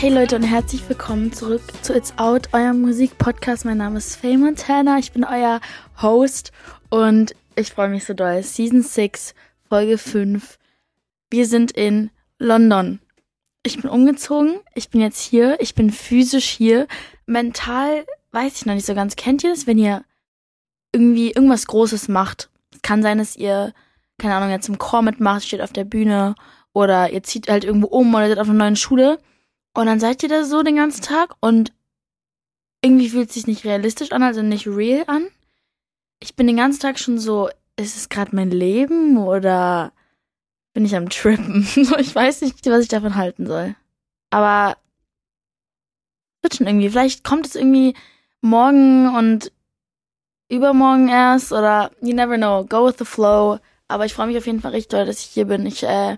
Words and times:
Hey 0.00 0.08
Leute 0.08 0.34
und 0.34 0.44
herzlich 0.44 0.88
willkommen 0.88 1.30
zurück 1.30 1.60
zu 1.82 1.94
It's 1.94 2.14
Out, 2.16 2.48
eurem 2.54 2.80
Musikpodcast. 2.80 3.66
Mein 3.66 3.76
Name 3.76 3.98
ist 3.98 4.16
Faye 4.16 4.38
Montana, 4.38 4.98
ich 4.98 5.12
bin 5.12 5.24
euer 5.24 5.60
Host 6.00 6.52
und 6.88 7.34
ich 7.54 7.70
freue 7.70 7.90
mich 7.90 8.06
so 8.06 8.14
doll. 8.14 8.42
Season 8.42 8.80
6, 8.80 9.34
Folge 9.68 9.98
5. 9.98 10.58
Wir 11.28 11.44
sind 11.44 11.72
in 11.72 12.08
London. 12.38 13.00
Ich 13.62 13.78
bin 13.78 13.90
umgezogen, 13.90 14.60
ich 14.74 14.88
bin 14.88 15.02
jetzt 15.02 15.20
hier, 15.20 15.60
ich 15.60 15.74
bin 15.74 15.90
physisch 15.90 16.48
hier. 16.48 16.86
Mental 17.26 18.06
weiß 18.32 18.56
ich 18.56 18.64
noch 18.64 18.72
nicht 18.72 18.86
so 18.86 18.94
ganz. 18.94 19.16
Kennt 19.16 19.44
ihr 19.44 19.50
das, 19.50 19.66
wenn 19.66 19.76
ihr 19.76 20.02
irgendwie 20.94 21.32
irgendwas 21.32 21.66
Großes 21.66 22.08
macht? 22.08 22.48
Kann 22.80 23.02
sein, 23.02 23.18
dass 23.18 23.36
ihr, 23.36 23.74
keine 24.16 24.34
Ahnung, 24.34 24.48
jetzt 24.48 24.70
im 24.70 24.78
Chor 24.78 25.02
mitmacht, 25.02 25.44
steht 25.44 25.60
auf 25.60 25.74
der 25.74 25.84
Bühne 25.84 26.36
oder 26.72 27.12
ihr 27.12 27.22
zieht 27.22 27.50
halt 27.50 27.64
irgendwo 27.64 27.88
um 27.88 28.14
oder 28.14 28.30
seid 28.30 28.38
auf 28.38 28.48
einer 28.48 28.56
neuen 28.56 28.76
Schule 28.76 29.18
und 29.74 29.86
dann 29.86 30.00
seid 30.00 30.22
ihr 30.22 30.28
da 30.28 30.44
so 30.44 30.62
den 30.62 30.76
ganzen 30.76 31.02
Tag 31.02 31.34
und 31.40 31.72
irgendwie 32.82 33.08
fühlt 33.10 33.28
es 33.28 33.34
sich 33.34 33.46
nicht 33.46 33.64
realistisch 33.64 34.12
an, 34.12 34.22
also 34.22 34.42
nicht 34.42 34.66
real 34.66 35.04
an. 35.06 35.28
Ich 36.20 36.34
bin 36.34 36.46
den 36.46 36.56
ganzen 36.56 36.80
Tag 36.80 36.98
schon 36.98 37.18
so, 37.18 37.48
ist 37.76 37.96
es 37.96 38.08
gerade 38.08 38.34
mein 38.34 38.50
Leben 38.50 39.18
oder 39.18 39.92
bin 40.72 40.84
ich 40.84 40.96
am 40.96 41.08
Trippen? 41.08 41.66
ich 41.98 42.14
weiß 42.14 42.42
nicht, 42.42 42.64
was 42.66 42.82
ich 42.82 42.88
davon 42.88 43.16
halten 43.16 43.46
soll. 43.46 43.74
Aber 44.30 44.76
wird 46.42 46.54
schon 46.54 46.66
irgendwie. 46.66 46.88
Vielleicht 46.88 47.24
kommt 47.24 47.46
es 47.46 47.54
irgendwie 47.54 47.94
morgen 48.40 49.14
und 49.14 49.52
übermorgen 50.48 51.08
erst 51.08 51.52
oder 51.52 51.90
you 52.00 52.14
never 52.14 52.36
know. 52.36 52.64
Go 52.64 52.86
with 52.86 52.96
the 52.98 53.04
flow. 53.04 53.58
Aber 53.88 54.06
ich 54.06 54.14
freue 54.14 54.26
mich 54.26 54.38
auf 54.38 54.46
jeden 54.46 54.60
Fall 54.60 54.72
richtig 54.72 54.90
doll, 54.90 55.06
dass 55.06 55.20
ich 55.20 55.26
hier 55.26 55.46
bin. 55.46 55.66
Ich 55.66 55.82
äh, 55.82 56.16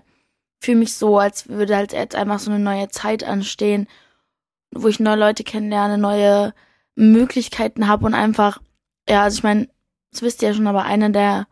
fühle 0.63 0.77
mich 0.77 0.95
so, 0.95 1.19
als 1.19 1.49
würde 1.49 1.75
halt 1.75 1.93
jetzt 1.93 2.15
einfach 2.15 2.39
so 2.39 2.49
eine 2.49 2.63
neue 2.63 2.87
Zeit 2.89 3.23
anstehen, 3.23 3.87
wo 4.71 4.87
ich 4.87 4.99
neue 4.99 5.17
Leute 5.17 5.43
kennenlerne, 5.43 5.97
neue 5.97 6.53
Möglichkeiten 6.95 7.87
habe 7.87 8.05
und 8.05 8.13
einfach, 8.13 8.59
ja, 9.07 9.23
also 9.23 9.37
ich 9.37 9.43
meine, 9.43 9.67
das 10.11 10.21
wisst 10.21 10.41
ihr 10.41 10.49
ja 10.49 10.53
schon, 10.53 10.67
aber 10.67 10.83
einer 10.83 11.09
der 11.09 11.47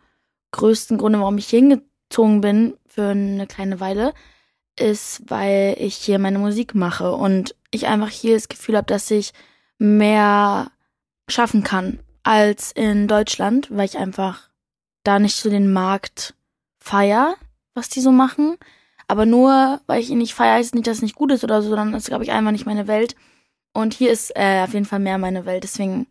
größten 0.52 0.98
Gründe, 0.98 1.20
warum 1.20 1.38
ich 1.38 1.48
hier 1.48 1.60
hingezogen 1.60 2.42
bin 2.42 2.78
für 2.86 3.10
eine 3.10 3.48
kleine 3.48 3.80
Weile, 3.80 4.14
ist, 4.80 5.24
weil 5.28 5.76
ich 5.78 5.96
hier 5.96 6.18
meine 6.18 6.40
Musik 6.40 6.74
mache 6.74 7.12
und 7.12 7.56
ich 7.72 7.88
einfach 7.88 8.10
hier 8.10 8.36
das 8.36 8.50
Gefühl 8.50 8.78
habe, 8.78 8.88
dass 8.88 9.12
ich 9.12 9.34
mehr 9.78 10.72
schaffen 11.28 11.64
kann 11.64 12.00
als 12.24 12.72
in 12.72 13.08
Deutschland, 13.08 13.68
weil 13.72 13.86
ich 13.86 13.98
einfach 13.98 14.50
da 15.04 15.20
nicht 15.20 15.36
so 15.36 15.50
den 15.50 15.74
Markt 15.74 16.34
feier, 16.80 17.36
was 17.74 17.90
die 17.90 18.02
so 18.02 18.12
machen. 18.12 18.58
Aber 19.12 19.26
nur, 19.26 19.82
weil 19.88 20.00
ich 20.00 20.10
ihn 20.10 20.20
nicht 20.20 20.34
feiere, 20.34 20.54
heißt 20.54 20.74
nicht, 20.74 20.88
dass 20.88 20.98
es 20.98 21.02
nicht 21.02 21.16
gut 21.16 21.34
ist 21.34 21.44
oder 21.44 21.62
so, 21.62 21.68
sondern 21.68 21.92
das 21.92 22.04
ist, 22.04 22.08
glaube 22.08 22.24
ich, 22.24 22.32
einfach 22.32 22.54
nicht 22.54 22.66
meine 22.66 22.88
Welt. 22.88 23.18
Und 23.74 23.94
hier 23.94 24.10
ist 24.10 24.32
äh, 24.38 24.62
auf 24.64 24.72
jeden 24.74 24.86
Fall 24.86 25.00
mehr 25.00 25.18
meine 25.18 25.46
Welt. 25.46 25.66
Deswegen, 25.66 26.08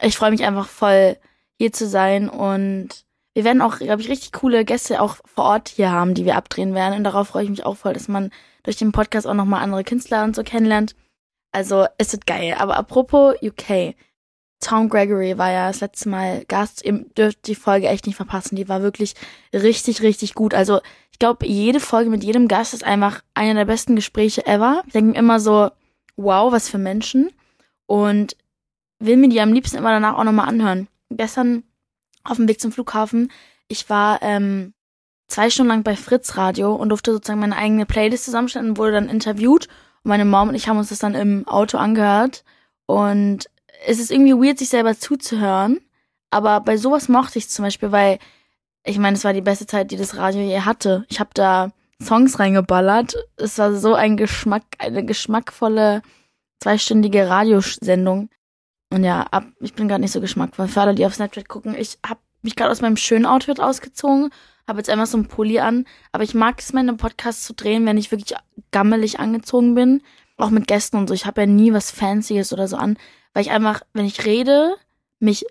ich 0.00 0.16
freue 0.16 0.30
mich 0.30 0.42
einfach 0.42 0.68
voll, 0.68 1.18
hier 1.58 1.70
zu 1.70 1.86
sein. 1.86 2.30
Und 2.30 3.04
wir 3.34 3.44
werden 3.44 3.60
auch, 3.60 3.76
glaube 3.76 4.00
ich, 4.00 4.08
richtig 4.08 4.32
coole 4.32 4.64
Gäste 4.64 5.02
auch 5.02 5.16
vor 5.26 5.44
Ort 5.44 5.68
hier 5.68 5.92
haben, 5.92 6.14
die 6.14 6.24
wir 6.24 6.36
abdrehen 6.36 6.72
werden. 6.72 6.96
Und 6.96 7.04
darauf 7.04 7.28
freue 7.28 7.44
ich 7.44 7.50
mich 7.50 7.66
auch 7.66 7.76
voll, 7.76 7.92
dass 7.92 8.08
man 8.08 8.30
durch 8.62 8.78
den 8.78 8.92
Podcast 8.92 9.26
auch 9.26 9.34
nochmal 9.34 9.62
andere 9.62 9.84
Künstler 9.84 10.24
und 10.24 10.34
so 10.34 10.42
kennenlernt. 10.42 10.96
Also, 11.52 11.84
es 11.98 12.10
wird 12.12 12.26
geil. 12.26 12.56
Aber 12.58 12.78
apropos 12.78 13.34
UK. 13.42 13.94
Tom 14.60 14.88
Gregory 14.88 15.38
war 15.38 15.50
ja 15.50 15.68
das 15.68 15.80
letzte 15.80 16.08
Mal 16.08 16.44
Gast. 16.48 16.84
Ihr 16.84 17.04
dürft 17.16 17.46
die 17.46 17.54
Folge 17.54 17.88
echt 17.88 18.06
nicht 18.06 18.16
verpassen. 18.16 18.56
Die 18.56 18.68
war 18.68 18.82
wirklich 18.82 19.14
richtig, 19.52 20.02
richtig 20.02 20.34
gut. 20.34 20.54
Also 20.54 20.80
ich 21.12 21.18
glaube, 21.18 21.46
jede 21.46 21.80
Folge 21.80 22.10
mit 22.10 22.24
jedem 22.24 22.48
Gast 22.48 22.74
ist 22.74 22.84
einfach 22.84 23.22
einer 23.34 23.54
der 23.54 23.64
besten 23.64 23.96
Gespräche 23.96 24.46
ever. 24.46 24.82
Ich 24.86 24.92
denke 24.92 25.18
immer 25.18 25.40
so, 25.40 25.70
wow, 26.16 26.52
was 26.52 26.68
für 26.68 26.78
Menschen. 26.78 27.30
Und 27.86 28.36
will 28.98 29.16
mir 29.16 29.28
die 29.28 29.40
am 29.40 29.52
liebsten 29.52 29.78
immer 29.78 29.90
danach 29.90 30.16
auch 30.16 30.24
nochmal 30.24 30.48
anhören. 30.48 30.88
Gestern 31.10 31.62
auf 32.24 32.36
dem 32.36 32.48
Weg 32.48 32.60
zum 32.60 32.72
Flughafen, 32.72 33.30
ich 33.68 33.88
war 33.88 34.20
ähm, 34.22 34.74
zwei 35.28 35.50
Stunden 35.50 35.70
lang 35.70 35.82
bei 35.82 35.96
Fritz 35.96 36.36
Radio 36.36 36.74
und 36.74 36.88
durfte 36.88 37.12
sozusagen 37.12 37.40
meine 37.40 37.56
eigene 37.56 37.86
Playlist 37.86 38.24
zusammenstellen 38.24 38.70
und 38.70 38.78
wurde 38.78 38.92
dann 38.92 39.08
interviewt. 39.08 39.68
Und 40.02 40.08
meine 40.08 40.24
Mom 40.24 40.48
und 40.48 40.54
ich 40.54 40.68
haben 40.68 40.78
uns 40.78 40.88
das 40.88 40.98
dann 40.98 41.14
im 41.14 41.46
Auto 41.46 41.78
angehört. 41.78 42.44
Und 42.86 43.48
es 43.86 43.98
ist 43.98 44.10
irgendwie 44.10 44.34
weird, 44.34 44.58
sich 44.58 44.68
selber 44.68 44.98
zuzuhören. 44.98 45.80
Aber 46.30 46.60
bei 46.60 46.76
sowas 46.76 47.08
mochte 47.08 47.38
ich 47.38 47.48
zum 47.48 47.64
Beispiel, 47.64 47.92
weil 47.92 48.18
ich 48.84 48.98
meine, 48.98 49.16
es 49.16 49.24
war 49.24 49.32
die 49.32 49.40
beste 49.40 49.66
Zeit, 49.66 49.90
die 49.90 49.96
das 49.96 50.16
Radio 50.16 50.42
je 50.42 50.60
hatte. 50.60 51.04
Ich 51.08 51.20
habe 51.20 51.30
da 51.34 51.72
Songs 52.02 52.38
reingeballert. 52.38 53.16
Es 53.36 53.58
war 53.58 53.74
so 53.74 53.94
ein 53.94 54.16
Geschmack, 54.16 54.62
eine 54.78 55.04
geschmackvolle 55.04 56.02
zweistündige 56.60 57.28
Radiosendung. 57.28 58.30
Und 58.90 59.04
ja, 59.04 59.22
ab, 59.30 59.46
ich 59.60 59.74
bin 59.74 59.88
gerade 59.88 60.00
nicht 60.00 60.12
so 60.12 60.20
geschmackvoll. 60.20 60.68
Für 60.68 60.82
alle, 60.82 60.94
die 60.94 61.06
auf 61.06 61.14
Snapchat 61.14 61.48
gucken, 61.48 61.74
ich 61.76 61.98
habe 62.06 62.20
mich 62.42 62.56
gerade 62.56 62.70
aus 62.70 62.80
meinem 62.80 62.96
schönen 62.96 63.26
Outfit 63.26 63.60
ausgezogen, 63.60 64.30
habe 64.66 64.78
jetzt 64.78 64.88
einfach 64.88 65.06
so 65.06 65.18
ein 65.18 65.28
Pulli 65.28 65.58
an. 65.60 65.86
Aber 66.12 66.24
ich 66.24 66.34
mag 66.34 66.60
es, 66.60 66.72
meine 66.72 66.94
Podcasts 66.94 67.44
zu 67.44 67.54
drehen, 67.54 67.84
wenn 67.84 67.98
ich 67.98 68.10
wirklich 68.10 68.38
gammelig 68.70 69.18
angezogen 69.18 69.74
bin. 69.74 70.02
Auch 70.36 70.50
mit 70.50 70.68
Gästen 70.68 70.96
und 70.96 71.08
so. 71.08 71.14
Ich 71.14 71.26
habe 71.26 71.42
ja 71.42 71.46
nie 71.46 71.72
was 71.72 71.90
Fancyes 71.90 72.52
oder 72.52 72.68
so 72.68 72.76
an 72.76 72.96
weil 73.32 73.42
ich 73.42 73.50
einfach, 73.50 73.82
wenn 73.92 74.06
ich 74.06 74.24
rede, 74.24 74.76
mich 75.20 75.46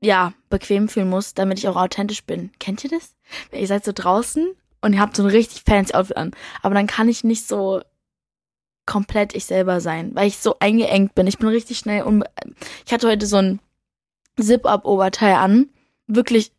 ja 0.00 0.32
bequem 0.48 0.88
fühlen 0.88 1.10
muss, 1.10 1.34
damit 1.34 1.58
ich 1.58 1.68
auch 1.68 1.76
authentisch 1.76 2.24
bin. 2.24 2.50
Kennt 2.58 2.84
ihr 2.84 2.90
das? 2.90 3.14
Ihr 3.52 3.66
seid 3.66 3.84
so 3.84 3.92
draußen 3.94 4.54
und 4.80 4.92
ihr 4.92 5.00
habt 5.00 5.16
so 5.16 5.22
ein 5.22 5.28
richtig 5.28 5.62
fancy 5.66 5.94
Outfit 5.94 6.16
an, 6.16 6.30
aber 6.62 6.74
dann 6.74 6.86
kann 6.86 7.08
ich 7.08 7.24
nicht 7.24 7.46
so 7.46 7.82
komplett 8.86 9.34
ich 9.34 9.44
selber 9.44 9.80
sein, 9.80 10.14
weil 10.14 10.28
ich 10.28 10.38
so 10.38 10.56
eingeengt 10.60 11.14
bin. 11.14 11.26
Ich 11.26 11.38
bin 11.38 11.48
richtig 11.48 11.78
schnell 11.78 12.02
und 12.02 12.24
ich 12.86 12.92
hatte 12.92 13.08
heute 13.08 13.26
so 13.26 13.36
ein 13.36 13.60
Zip-up-Oberteil 14.40 15.34
an, 15.34 15.68
wirklich 16.06 16.52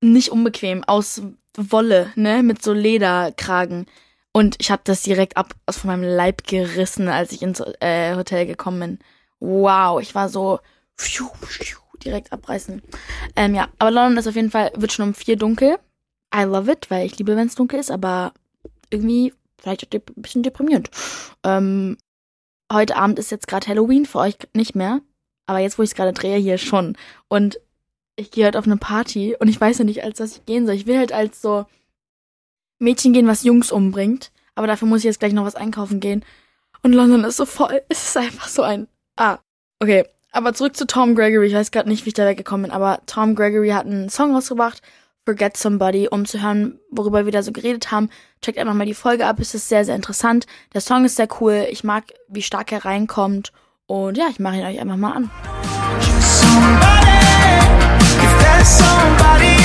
nicht 0.00 0.30
unbequem 0.30 0.84
aus 0.84 1.22
Wolle, 1.56 2.12
ne, 2.14 2.42
mit 2.42 2.62
so 2.62 2.72
Lederkragen. 2.72 3.86
Und 4.32 4.56
ich 4.60 4.70
habe 4.70 4.82
das 4.84 5.02
direkt 5.02 5.36
ab 5.36 5.54
aus 5.66 5.78
von 5.78 5.88
meinem 5.88 6.04
Leib 6.04 6.46
gerissen, 6.46 7.08
als 7.08 7.32
ich 7.32 7.42
ins 7.42 7.60
äh, 7.80 8.14
Hotel 8.14 8.46
gekommen 8.46 8.80
bin 8.80 8.98
wow, 9.44 10.00
ich 10.00 10.14
war 10.14 10.28
so 10.28 10.60
pfiuh, 10.96 11.28
pfiuh, 11.40 11.78
direkt 12.04 12.32
abreißen. 12.32 12.82
Ähm, 13.36 13.54
ja, 13.54 13.68
aber 13.78 13.90
London 13.90 14.18
ist 14.18 14.26
auf 14.26 14.36
jeden 14.36 14.50
Fall, 14.50 14.72
wird 14.76 14.92
schon 14.92 15.08
um 15.08 15.14
vier 15.14 15.36
dunkel. 15.36 15.78
I 16.34 16.42
love 16.42 16.70
it, 16.70 16.90
weil 16.90 17.06
ich 17.06 17.18
liebe, 17.18 17.36
wenn 17.36 17.46
es 17.46 17.54
dunkel 17.54 17.78
ist, 17.78 17.90
aber 17.90 18.32
irgendwie 18.90 19.32
vielleicht 19.58 19.94
ein 19.94 20.02
bisschen 20.16 20.42
deprimierend. 20.42 20.90
Ähm, 21.44 21.96
heute 22.72 22.96
Abend 22.96 23.18
ist 23.18 23.30
jetzt 23.30 23.48
gerade 23.48 23.66
Halloween, 23.66 24.06
für 24.06 24.18
euch 24.18 24.36
nicht 24.52 24.74
mehr. 24.74 25.00
Aber 25.46 25.58
jetzt, 25.58 25.78
wo 25.78 25.82
ich 25.82 25.90
es 25.90 25.94
gerade 25.94 26.12
drehe, 26.12 26.38
hier 26.38 26.58
schon. 26.58 26.96
Und 27.28 27.60
ich 28.16 28.30
gehe 28.30 28.44
halt 28.44 28.56
auf 28.56 28.66
eine 28.66 28.76
Party 28.76 29.36
und 29.38 29.48
ich 29.48 29.60
weiß 29.60 29.78
ja 29.78 29.84
nicht, 29.84 30.04
als 30.04 30.20
was 30.20 30.36
ich 30.36 30.46
gehen 30.46 30.66
soll. 30.66 30.74
Ich 30.74 30.86
will 30.86 30.98
halt 30.98 31.12
als 31.12 31.42
so 31.42 31.66
Mädchen 32.78 33.12
gehen, 33.12 33.26
was 33.26 33.44
Jungs 33.44 33.72
umbringt. 33.72 34.30
Aber 34.54 34.66
dafür 34.66 34.88
muss 34.88 35.00
ich 35.00 35.04
jetzt 35.04 35.20
gleich 35.20 35.32
noch 35.32 35.44
was 35.44 35.56
einkaufen 35.56 36.00
gehen. 36.00 36.24
Und 36.82 36.92
London 36.92 37.24
ist 37.24 37.36
so 37.36 37.46
voll. 37.46 37.82
Es 37.88 38.08
ist 38.08 38.16
einfach 38.16 38.48
so 38.48 38.62
ein 38.62 38.88
Ah, 39.16 39.38
okay. 39.80 40.04
Aber 40.32 40.52
zurück 40.52 40.76
zu 40.76 40.86
Tom 40.86 41.14
Gregory. 41.14 41.46
Ich 41.46 41.54
weiß 41.54 41.70
gerade 41.70 41.88
nicht, 41.88 42.04
wie 42.04 42.08
ich 42.08 42.14
da 42.14 42.26
weggekommen 42.26 42.64
bin, 42.64 42.72
aber 42.72 43.00
Tom 43.06 43.36
Gregory 43.36 43.70
hat 43.70 43.86
einen 43.86 44.08
Song 44.08 44.34
rausgebracht, 44.34 44.82
Forget 45.24 45.56
Somebody, 45.56 46.08
um 46.08 46.26
zu 46.26 46.42
hören, 46.42 46.80
worüber 46.90 47.24
wir 47.24 47.32
da 47.32 47.42
so 47.42 47.52
geredet 47.52 47.92
haben. 47.92 48.10
Checkt 48.42 48.58
einfach 48.58 48.74
mal 48.74 48.84
die 48.84 48.94
Folge 48.94 49.26
ab, 49.26 49.38
es 49.38 49.54
ist 49.54 49.68
sehr, 49.68 49.84
sehr 49.84 49.94
interessant. 49.94 50.46
Der 50.74 50.80
Song 50.80 51.04
ist 51.04 51.16
sehr 51.16 51.28
cool, 51.40 51.66
ich 51.70 51.84
mag, 51.84 52.04
wie 52.28 52.42
stark 52.42 52.72
er 52.72 52.84
reinkommt. 52.84 53.52
Und 53.86 54.18
ja, 54.18 54.26
ich 54.28 54.40
mache 54.40 54.56
ihn 54.56 54.66
euch 54.66 54.80
einfach 54.80 54.96
mal 54.96 55.12
an. 55.12 55.30
Somebody, 58.64 59.56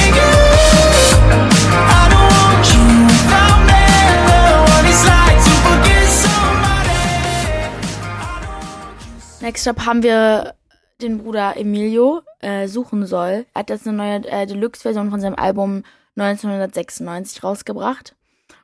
Next 9.50 9.68
up 9.68 9.88
haben 9.88 10.04
wir 10.04 10.54
den 11.02 11.18
Bruder 11.18 11.58
Emilio 11.58 12.22
äh, 12.40 12.68
suchen 12.68 13.08
soll. 13.08 13.48
Er 13.56 13.62
hat 13.62 13.72
jetzt 13.72 13.88
eine 13.88 13.98
neue 13.98 14.28
äh, 14.28 14.46
Deluxe-Version 14.46 15.10
von 15.10 15.20
seinem 15.22 15.34
Album 15.34 15.82
1996 16.18 17.44
rausgebracht. 17.44 18.16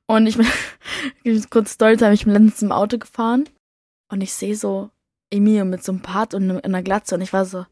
Und 0.05 0.27
ich 0.27 0.37
bin 0.37 1.43
kurz 1.49 1.73
stolz, 1.73 2.03
habe 2.03 2.13
ich 2.13 2.25
letztens 2.25 2.61
im 2.61 2.71
Auto 2.71 2.99
gefahren 2.99 3.49
und 4.11 4.21
ich 4.21 4.35
sehe 4.35 4.55
so 4.55 4.91
Emilio 5.31 5.65
mit 5.65 5.83
so 5.83 5.91
einem 5.91 6.03
Part 6.03 6.35
und 6.35 6.63
einer 6.63 6.83
Glatze 6.83 7.15
und 7.15 7.21
ich 7.21 7.33
war 7.33 7.45
so, 7.45 7.65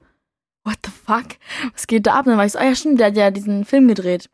what 0.63 0.80
the 0.83 0.89
fuck? 0.89 1.38
Was 1.74 1.86
geht 1.86 2.07
da 2.07 2.15
ab? 2.15 2.25
Und 2.25 2.31
dann 2.31 2.39
war 2.39 2.48
ich 2.48 2.54
so, 2.54 2.57
ah 2.57 2.65
ja 2.65 2.75
stimmt, 2.75 3.00
der 3.00 3.07
hat 3.07 3.15
ja 3.15 3.30
diesen 3.30 3.63
Film 3.63 3.89
gedreht. 3.89 4.31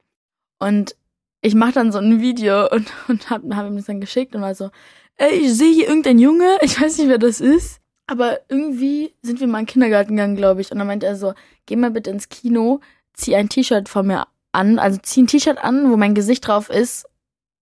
Und 0.58 0.96
ich 1.42 1.54
mache 1.54 1.74
dann 1.74 1.92
so 1.92 1.98
ein 2.00 2.22
Video 2.22 2.72
und, 2.72 2.90
und 3.10 3.30
habe 3.30 3.54
hab 3.58 3.68
ihm 3.68 3.76
das 3.76 3.88
dann 3.88 4.00
geschickt 4.00 4.36
und 4.36 4.42
war 4.42 4.56
so, 4.56 4.72
ey, 5.18 5.32
ich 5.32 5.54
sehe 5.54 5.74
hier 5.74 5.90
irgendein 5.90 6.18
Junge, 6.18 6.60
ich 6.62 6.80
weiß 6.80 6.98
nicht, 6.98 7.10
wer 7.10 7.18
das 7.18 7.42
ist. 7.42 7.79
Aber 8.12 8.40
irgendwie 8.50 9.14
sind 9.22 9.40
wir 9.40 9.46
mal 9.46 9.60
in 9.60 9.66
den 9.66 9.72
Kindergarten 9.72 10.16
gegangen, 10.16 10.36
glaube 10.36 10.62
ich. 10.62 10.72
Und 10.72 10.80
dann 10.80 10.88
meinte 10.88 11.06
er 11.06 11.16
so, 11.16 11.36
geh 11.68 11.76
mal 11.76 11.92
bitte 11.92 12.10
ins 12.10 12.28
Kino, 12.28 12.80
zieh 13.14 13.36
ein 13.36 13.50
T-Shirt 13.50 13.88
von 13.88 14.08
mir 14.08 14.26
an, 14.52 14.80
also 14.80 14.98
zieh 15.00 15.22
ein 15.22 15.28
T-Shirt 15.28 15.60
an, 15.60 15.92
wo 15.92 15.96
mein 15.96 16.16
Gesicht 16.16 16.48
drauf 16.48 16.72
ist, 16.72 17.08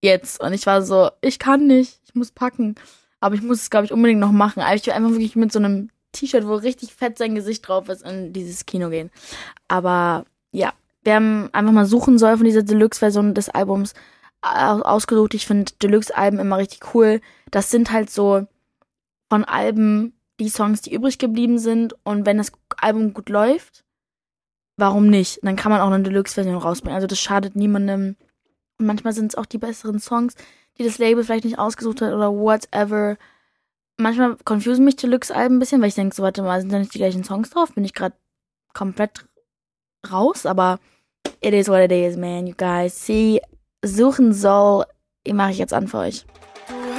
jetzt. 0.00 0.40
Und 0.40 0.54
ich 0.54 0.64
war 0.64 0.80
so, 0.80 1.10
ich 1.20 1.38
kann 1.38 1.66
nicht, 1.66 2.00
ich 2.06 2.14
muss 2.14 2.30
packen. 2.30 2.76
Aber 3.20 3.34
ich 3.34 3.42
muss 3.42 3.60
es, 3.60 3.68
glaube 3.68 3.84
ich, 3.84 3.92
unbedingt 3.92 4.20
noch 4.20 4.32
machen. 4.32 4.62
Aber 4.62 4.74
ich 4.74 4.86
will 4.86 4.94
einfach 4.94 5.10
wirklich 5.10 5.36
mit 5.36 5.52
so 5.52 5.58
einem 5.58 5.90
T-Shirt, 6.12 6.46
wo 6.46 6.54
richtig 6.54 6.94
fett 6.94 7.18
sein 7.18 7.34
Gesicht 7.34 7.68
drauf 7.68 7.90
ist, 7.90 8.02
in 8.02 8.32
dieses 8.32 8.64
Kino 8.64 8.88
gehen. 8.88 9.10
Aber 9.68 10.24
ja, 10.50 10.72
wir 11.02 11.14
haben 11.14 11.50
einfach 11.52 11.72
mal 11.72 11.84
suchen 11.84 12.18
soll 12.18 12.38
von 12.38 12.46
dieser 12.46 12.62
Deluxe-Version 12.62 13.34
des 13.34 13.50
Albums 13.50 13.92
ausgesucht. 14.40 15.34
Ich 15.34 15.46
finde 15.46 15.72
Deluxe-Alben 15.82 16.38
immer 16.38 16.56
richtig 16.56 16.94
cool. 16.94 17.20
Das 17.50 17.70
sind 17.70 17.90
halt 17.90 18.08
so 18.08 18.46
von 19.28 19.44
Alben 19.44 20.14
die 20.40 20.48
Songs, 20.48 20.82
die 20.82 20.94
übrig 20.94 21.18
geblieben 21.18 21.58
sind. 21.58 21.94
Und 22.04 22.26
wenn 22.26 22.38
das 22.38 22.52
Album 22.80 23.12
gut 23.14 23.28
läuft, 23.28 23.84
warum 24.76 25.08
nicht? 25.08 25.40
Dann 25.42 25.56
kann 25.56 25.72
man 25.72 25.80
auch 25.80 25.90
eine 25.90 26.02
Deluxe-Version 26.02 26.56
rausbringen. 26.56 26.94
Also 26.94 27.06
das 27.06 27.20
schadet 27.20 27.56
niemandem. 27.56 28.16
Und 28.78 28.86
manchmal 28.86 29.12
sind 29.12 29.32
es 29.32 29.34
auch 29.38 29.46
die 29.46 29.58
besseren 29.58 29.98
Songs, 29.98 30.34
die 30.78 30.84
das 30.84 30.98
Label 30.98 31.24
vielleicht 31.24 31.44
nicht 31.44 31.58
ausgesucht 31.58 32.00
hat 32.00 32.12
oder 32.12 32.32
whatever. 32.32 33.16
Manchmal 33.96 34.36
confusen 34.44 34.84
mich 34.84 34.96
Deluxe-Alben 34.96 35.56
ein 35.56 35.58
bisschen, 35.58 35.80
weil 35.80 35.88
ich 35.88 35.96
denke, 35.96 36.14
so, 36.14 36.22
warte 36.22 36.42
mal, 36.42 36.60
sind 36.60 36.72
da 36.72 36.78
nicht 36.78 36.94
die 36.94 36.98
gleichen 36.98 37.24
Songs 37.24 37.50
drauf? 37.50 37.74
Bin 37.74 37.84
ich 37.84 37.94
gerade 37.94 38.14
komplett 38.72 39.26
raus? 40.10 40.46
Aber 40.46 40.78
it 41.40 41.52
is 41.52 41.68
what 41.68 41.80
it 41.80 41.92
is, 41.92 42.16
man, 42.16 42.46
you 42.46 42.54
guys. 42.56 43.04
Sie 43.04 43.40
suchen 43.84 44.32
soll, 44.32 44.84
die 45.26 45.32
mache 45.32 45.50
ich 45.50 45.58
jetzt 45.58 45.74
an 45.74 45.88
für 45.88 45.98
euch. 45.98 46.24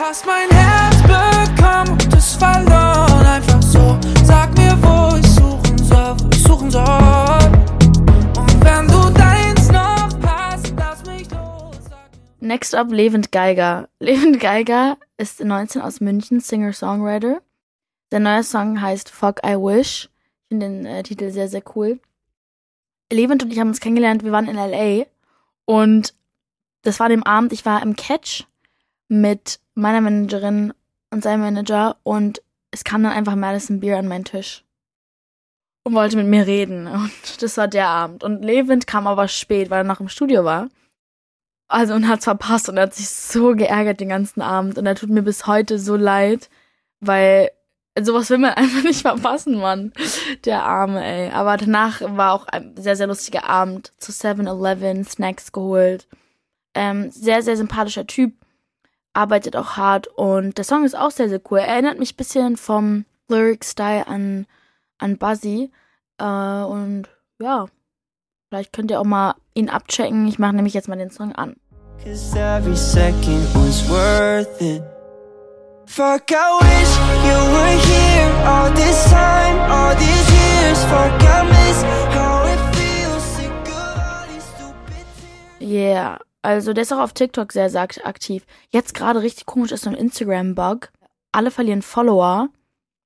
Hast 0.09 0.25
mein 0.25 0.49
Herz 0.49 1.03
bekommen 1.03 1.91
und 1.91 2.15
verloren, 2.19 3.27
einfach 3.27 3.61
so. 3.61 3.95
Sag 4.23 4.57
mir, 4.57 4.75
wo 4.81 5.15
ich 5.15 5.27
suchen 5.27 5.77
soll, 5.77 6.15
wo 6.19 6.29
ich 6.31 6.41
suchen 6.41 6.71
soll. 6.71 6.83
Und 8.35 8.65
wenn 8.65 8.87
du 8.87 9.13
deins 9.13 9.67
noch 9.67 10.09
hast, 10.25 10.73
lass 10.75 11.05
mich 11.05 11.29
los. 11.29 11.77
Next 12.39 12.73
up, 12.73 12.91
Levent 12.91 13.31
Geiger. 13.31 13.87
Levent 13.99 14.39
Geiger 14.39 14.97
ist 15.17 15.43
19 15.43 15.79
aus 15.83 16.01
München, 16.01 16.39
Singer-Songwriter. 16.39 17.43
Der 18.11 18.19
neue 18.19 18.41
Song 18.41 18.81
heißt 18.81 19.11
Fuck 19.11 19.41
I 19.45 19.57
Wish. 19.57 20.09
Ich 20.41 20.47
finde 20.47 20.69
den 20.69 20.85
äh, 20.87 21.03
Titel 21.03 21.29
sehr, 21.29 21.49
sehr 21.49 21.61
cool. 21.75 21.99
Levent 23.13 23.43
und 23.43 23.53
ich 23.53 23.59
haben 23.59 23.67
uns 23.67 23.79
kennengelernt, 23.79 24.23
wir 24.23 24.31
waren 24.31 24.47
in 24.47 24.57
L.A. 24.57 25.05
Und 25.65 26.15
das 26.81 26.99
war 26.99 27.09
dem 27.09 27.21
Abend, 27.21 27.53
ich 27.53 27.63
war 27.63 27.83
im 27.83 27.95
Catch 27.95 28.48
mit 29.09 29.59
meiner 29.73 30.01
Managerin 30.01 30.73
und 31.11 31.23
seinem 31.23 31.41
Manager 31.41 31.97
und 32.03 32.41
es 32.71 32.83
kam 32.83 33.03
dann 33.03 33.11
einfach 33.11 33.35
Madison 33.35 33.79
Beer 33.79 33.97
an 33.97 34.07
meinen 34.07 34.25
Tisch 34.25 34.63
und 35.83 35.95
wollte 35.95 36.17
mit 36.17 36.27
mir 36.27 36.45
reden. 36.45 36.87
Und 36.87 37.41
das 37.41 37.57
war 37.57 37.67
der 37.67 37.87
Abend. 37.87 38.23
Und 38.23 38.43
Levent 38.43 38.87
kam 38.87 39.07
aber 39.07 39.27
spät, 39.27 39.69
weil 39.69 39.79
er 39.79 39.83
noch 39.83 39.99
im 39.99 40.09
Studio 40.09 40.43
war. 40.43 40.69
Also 41.67 41.93
und 41.93 42.07
hat's 42.07 42.23
verpasst 42.25 42.67
und 42.69 42.77
er 42.77 42.83
hat 42.83 42.95
sich 42.95 43.09
so 43.09 43.55
geärgert 43.55 43.99
den 43.99 44.09
ganzen 44.09 44.41
Abend. 44.41 44.77
Und 44.77 44.85
er 44.85 44.95
tut 44.95 45.09
mir 45.09 45.21
bis 45.21 45.47
heute 45.47 45.77
so 45.77 45.95
leid, 45.95 46.49
weil 46.99 47.51
sowas 47.99 48.29
will 48.29 48.39
man 48.39 48.53
einfach 48.55 48.83
nicht 48.83 49.01
verpassen, 49.01 49.55
Mann. 49.55 49.93
Der 50.45 50.63
Arme, 50.63 51.03
ey. 51.03 51.31
Aber 51.31 51.57
danach 51.57 52.01
war 52.01 52.33
auch 52.33 52.47
ein 52.47 52.75
sehr, 52.77 52.95
sehr 52.95 53.07
lustiger 53.07 53.49
Abend. 53.49 53.93
Zu 53.97 54.11
7-Eleven, 54.11 55.03
Snacks 55.05 55.51
geholt. 55.51 56.07
Ähm, 56.73 57.09
sehr, 57.11 57.41
sehr 57.41 57.57
sympathischer 57.57 58.05
Typ. 58.07 58.33
Arbeitet 59.19 59.57
auch 59.57 59.75
hart. 59.75 60.07
Und 60.07 60.57
der 60.57 60.63
Song 60.63 60.85
ist 60.85 60.97
auch 60.97 61.11
sehr, 61.11 61.27
sehr 61.27 61.41
cool. 61.51 61.59
Er 61.59 61.67
erinnert 61.67 61.99
mich 61.99 62.13
ein 62.13 62.17
bisschen 62.17 62.55
vom 62.55 63.03
Lyric-Style 63.27 64.07
an, 64.07 64.47
an 64.97 65.17
Buzzy. 65.17 65.71
Äh, 66.17 66.23
und 66.23 67.09
ja, 67.41 67.65
vielleicht 68.47 68.71
könnt 68.71 68.91
ihr 68.91 68.99
auch 69.01 69.05
mal 69.05 69.35
ihn 69.53 69.69
abchecken. 69.69 70.25
Ich 70.27 70.39
mache 70.39 70.53
nämlich 70.55 70.73
jetzt 70.73 70.87
mal 70.87 70.97
den 70.97 71.11
Song 71.11 71.33
an. 71.33 71.57
Cause 72.01 72.39
every 72.39 72.77
second 72.77 73.43
was 73.55 73.89
worth 73.89 74.61
it. 74.61 74.81
Fuck, 75.85 76.31
I 76.31 76.59
wish 76.61 76.91
you 77.27 77.39
were 77.51 77.77
here 77.89 78.31
all 78.47 78.71
this 78.71 79.03
time, 79.09 79.59
all 79.69 79.95
these 79.95 80.31
years. 80.31 80.79
Fuck, 80.85 81.21
I 81.23 81.43
miss 81.43 81.83
how 82.15 82.45
it 82.45 82.75
feels. 82.75 83.23
Sick 83.35 83.51
of 83.67 83.97
all 83.99 84.27
these 84.31 84.43
stupid 84.43 85.05
tears. 85.59 85.69
Yeah. 85.69 86.17
Also 86.41 86.73
der 86.73 86.83
ist 86.83 86.93
auch 86.93 86.99
auf 86.99 87.13
TikTok 87.13 87.51
sehr, 87.51 87.69
sehr 87.69 87.81
aktiv. 87.81 88.45
Jetzt 88.69 88.93
gerade 88.93 89.21
richtig 89.21 89.45
komisch 89.45 89.71
ist 89.71 89.83
so 89.83 89.89
ein 89.89 89.95
Instagram-Bug. 89.95 90.89
Alle 91.31 91.51
verlieren 91.51 91.81
Follower. 91.81 92.49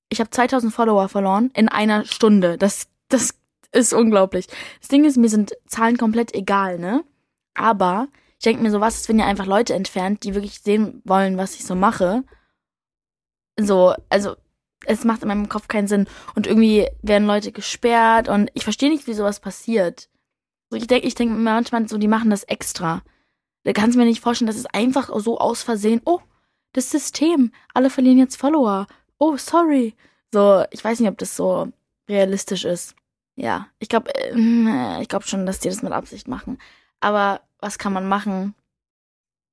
Ich 0.09 0.19
habe 0.19 0.29
2000 0.29 0.73
Follower 0.73 1.09
verloren 1.09 1.49
in 1.55 1.67
einer 1.67 2.05
Stunde. 2.05 2.57
Das, 2.57 2.87
das 3.09 3.33
ist 3.71 3.93
unglaublich. 3.93 4.47
Das 4.79 4.89
Ding 4.89 5.03
ist, 5.03 5.17
mir 5.17 5.29
sind 5.29 5.53
Zahlen 5.65 5.97
komplett 5.97 6.33
egal, 6.35 6.77
ne? 6.77 7.03
Aber 7.55 8.07
ich 8.37 8.43
denke 8.43 8.61
mir 8.61 8.71
so, 8.71 8.81
was 8.81 8.97
ist, 8.97 9.09
wenn 9.09 9.19
ihr 9.19 9.25
einfach 9.25 9.45
Leute 9.45 9.73
entfernt, 9.73 10.23
die 10.23 10.35
wirklich 10.35 10.59
sehen 10.61 11.01
wollen, 11.05 11.37
was 11.37 11.55
ich 11.55 11.65
so 11.65 11.75
mache? 11.75 12.23
So, 13.59 13.95
also 14.09 14.35
es 14.85 15.05
macht 15.05 15.21
in 15.23 15.27
meinem 15.29 15.49
Kopf 15.49 15.67
keinen 15.67 15.87
Sinn. 15.87 16.07
Und 16.35 16.45
irgendwie 16.45 16.87
werden 17.01 17.27
Leute 17.27 17.51
gesperrt 17.51 18.29
und 18.29 18.51
ich 18.53 18.63
verstehe 18.63 18.89
nicht, 18.89 19.07
wie 19.07 19.13
sowas 19.13 19.39
passiert. 19.39 20.09
So, 20.69 20.77
ich 20.77 20.87
denke, 20.87 21.07
ich 21.07 21.15
denke 21.15 21.33
manchmal 21.33 21.87
so, 21.87 21.97
die 21.97 22.07
machen 22.07 22.29
das 22.29 22.43
extra. 22.43 23.01
Da 23.63 23.73
kannst 23.73 23.95
du 23.95 23.99
mir 23.99 24.05
nicht 24.05 24.21
vorstellen, 24.21 24.47
dass 24.47 24.57
es 24.57 24.65
einfach 24.65 25.09
so 25.19 25.39
aus 25.39 25.63
Versehen, 25.63 26.01
oh, 26.05 26.19
das 26.73 26.89
System, 26.89 27.51
alle 27.73 27.89
verlieren 27.89 28.17
jetzt 28.17 28.35
Follower. 28.35 28.87
Oh, 29.19 29.37
sorry. 29.37 29.95
So, 30.33 30.65
ich 30.71 30.83
weiß 30.83 30.99
nicht, 30.99 31.09
ob 31.09 31.17
das 31.17 31.35
so 31.35 31.71
realistisch 32.09 32.65
ist. 32.65 32.95
Ja, 33.35 33.67
ich 33.79 33.89
glaube, 33.89 34.13
äh, 34.15 35.01
ich 35.01 35.07
glaube 35.07 35.25
schon, 35.25 35.45
dass 35.45 35.59
die 35.59 35.69
das 35.69 35.81
mit 35.81 35.93
Absicht 35.93 36.27
machen. 36.27 36.57
Aber 36.99 37.41
was 37.59 37.77
kann 37.77 37.93
man 37.93 38.07
machen? 38.07 38.55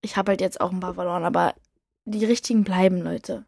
Ich 0.02 0.16
habe 0.16 0.32
halt 0.32 0.40
jetzt 0.40 0.60
auch 0.60 0.72
ein 0.72 0.80
paar 0.80 0.94
verloren, 0.94 1.24
aber 1.24 1.54
die 2.04 2.24
richtigen 2.24 2.64
bleiben, 2.64 3.02
Leute. 3.02 3.44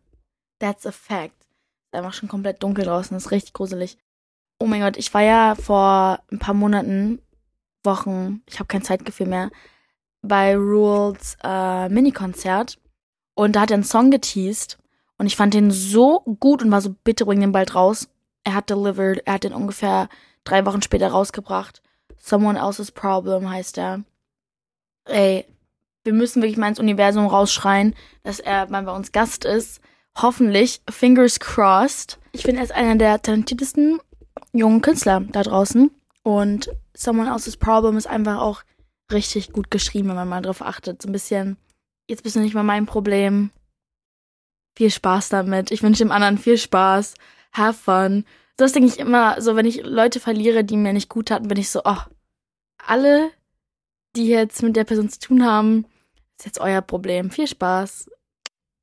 That's 0.58 0.86
a 0.86 0.92
fact. 0.92 1.42
Ist 1.86 1.94
einfach 1.94 2.12
schon 2.12 2.28
komplett 2.28 2.62
dunkel 2.62 2.84
draußen, 2.84 3.16
ist 3.16 3.30
richtig 3.30 3.52
gruselig. 3.52 3.98
Oh 4.58 4.66
mein 4.66 4.80
Gott, 4.80 4.96
ich 4.96 5.12
war 5.12 5.22
ja 5.22 5.54
vor 5.54 6.20
ein 6.30 6.38
paar 6.38 6.54
Monaten, 6.54 7.20
Wochen, 7.84 8.42
ich 8.46 8.60
habe 8.60 8.68
kein 8.68 8.82
Zeitgefühl 8.82 9.26
mehr, 9.26 9.50
bei 10.22 10.56
Rules 10.56 11.36
äh, 11.42 11.88
Mini-Konzert 11.88 12.78
und 13.34 13.56
da 13.56 13.62
hat 13.62 13.70
er 13.70 13.74
einen 13.74 13.84
Song 13.84 14.10
geteased 14.10 14.78
und 15.18 15.26
ich 15.26 15.36
fand 15.36 15.54
den 15.54 15.70
so 15.70 16.20
gut 16.40 16.62
und 16.62 16.70
war 16.70 16.80
so, 16.80 16.94
bitte 17.04 17.24
bring 17.24 17.40
den 17.40 17.52
bald 17.52 17.74
raus. 17.74 18.08
Er 18.44 18.54
hat 18.54 18.70
delivered, 18.70 19.22
er 19.24 19.34
hat 19.34 19.44
den 19.44 19.52
ungefähr 19.52 20.08
drei 20.44 20.66
Wochen 20.66 20.82
später 20.82 21.08
rausgebracht. 21.08 21.82
Someone 22.18 22.58
Else's 22.58 22.90
Problem 22.90 23.48
heißt 23.48 23.78
er. 23.78 24.02
Ey, 25.04 25.44
wir 26.04 26.12
müssen 26.12 26.42
wirklich 26.42 26.56
mal 26.56 26.68
ins 26.68 26.80
Universum 26.80 27.26
rausschreien, 27.26 27.94
dass 28.22 28.40
er 28.40 28.68
mal 28.68 28.82
bei 28.82 28.92
uns 28.92 29.12
Gast 29.12 29.44
ist. 29.44 29.80
Hoffentlich, 30.16 30.82
fingers 30.90 31.40
crossed. 31.40 32.18
Ich 32.32 32.42
finde, 32.42 32.60
er 32.60 32.64
ist 32.64 32.72
einer 32.72 32.96
der 32.96 33.22
talentiertesten 33.22 34.00
jungen 34.52 34.82
Künstler 34.82 35.20
da 35.20 35.42
draußen. 35.42 35.90
Und 36.22 36.70
Someone 36.94 37.30
Else's 37.30 37.56
Problem 37.56 37.96
ist 37.96 38.06
einfach 38.06 38.40
auch 38.40 38.62
richtig 39.12 39.52
gut 39.52 39.70
geschrieben, 39.70 40.08
wenn 40.08 40.16
man 40.16 40.28
mal 40.28 40.42
drauf 40.42 40.62
achtet. 40.62 41.02
So 41.02 41.08
ein 41.08 41.12
bisschen, 41.12 41.56
jetzt 42.08 42.22
bist 42.22 42.36
du 42.36 42.40
nicht 42.40 42.54
mal 42.54 42.62
mein 42.62 42.86
Problem. 42.86 43.50
Viel 44.76 44.90
Spaß 44.90 45.28
damit. 45.28 45.70
Ich 45.70 45.82
wünsche 45.82 46.04
dem 46.04 46.12
anderen 46.12 46.38
viel 46.38 46.58
Spaß. 46.58 47.14
Have 47.52 47.78
fun. 47.78 48.24
Das 48.56 48.72
denke 48.72 48.88
ich 48.88 48.98
immer, 48.98 49.40
so 49.40 49.56
wenn 49.56 49.66
ich 49.66 49.82
Leute 49.84 50.20
verliere, 50.20 50.64
die 50.64 50.76
mir 50.76 50.92
nicht 50.92 51.08
gut 51.08 51.30
hatten, 51.30 51.48
bin 51.48 51.58
ich 51.58 51.70
so, 51.70 51.82
oh, 51.84 51.98
alle, 52.86 53.30
die 54.16 54.28
jetzt 54.28 54.62
mit 54.62 54.76
der 54.76 54.84
Person 54.84 55.08
zu 55.08 55.18
tun 55.18 55.44
haben, 55.44 55.86
ist 56.38 56.46
jetzt 56.46 56.60
euer 56.60 56.82
Problem. 56.82 57.30
Viel 57.30 57.46
Spaß. 57.46 58.10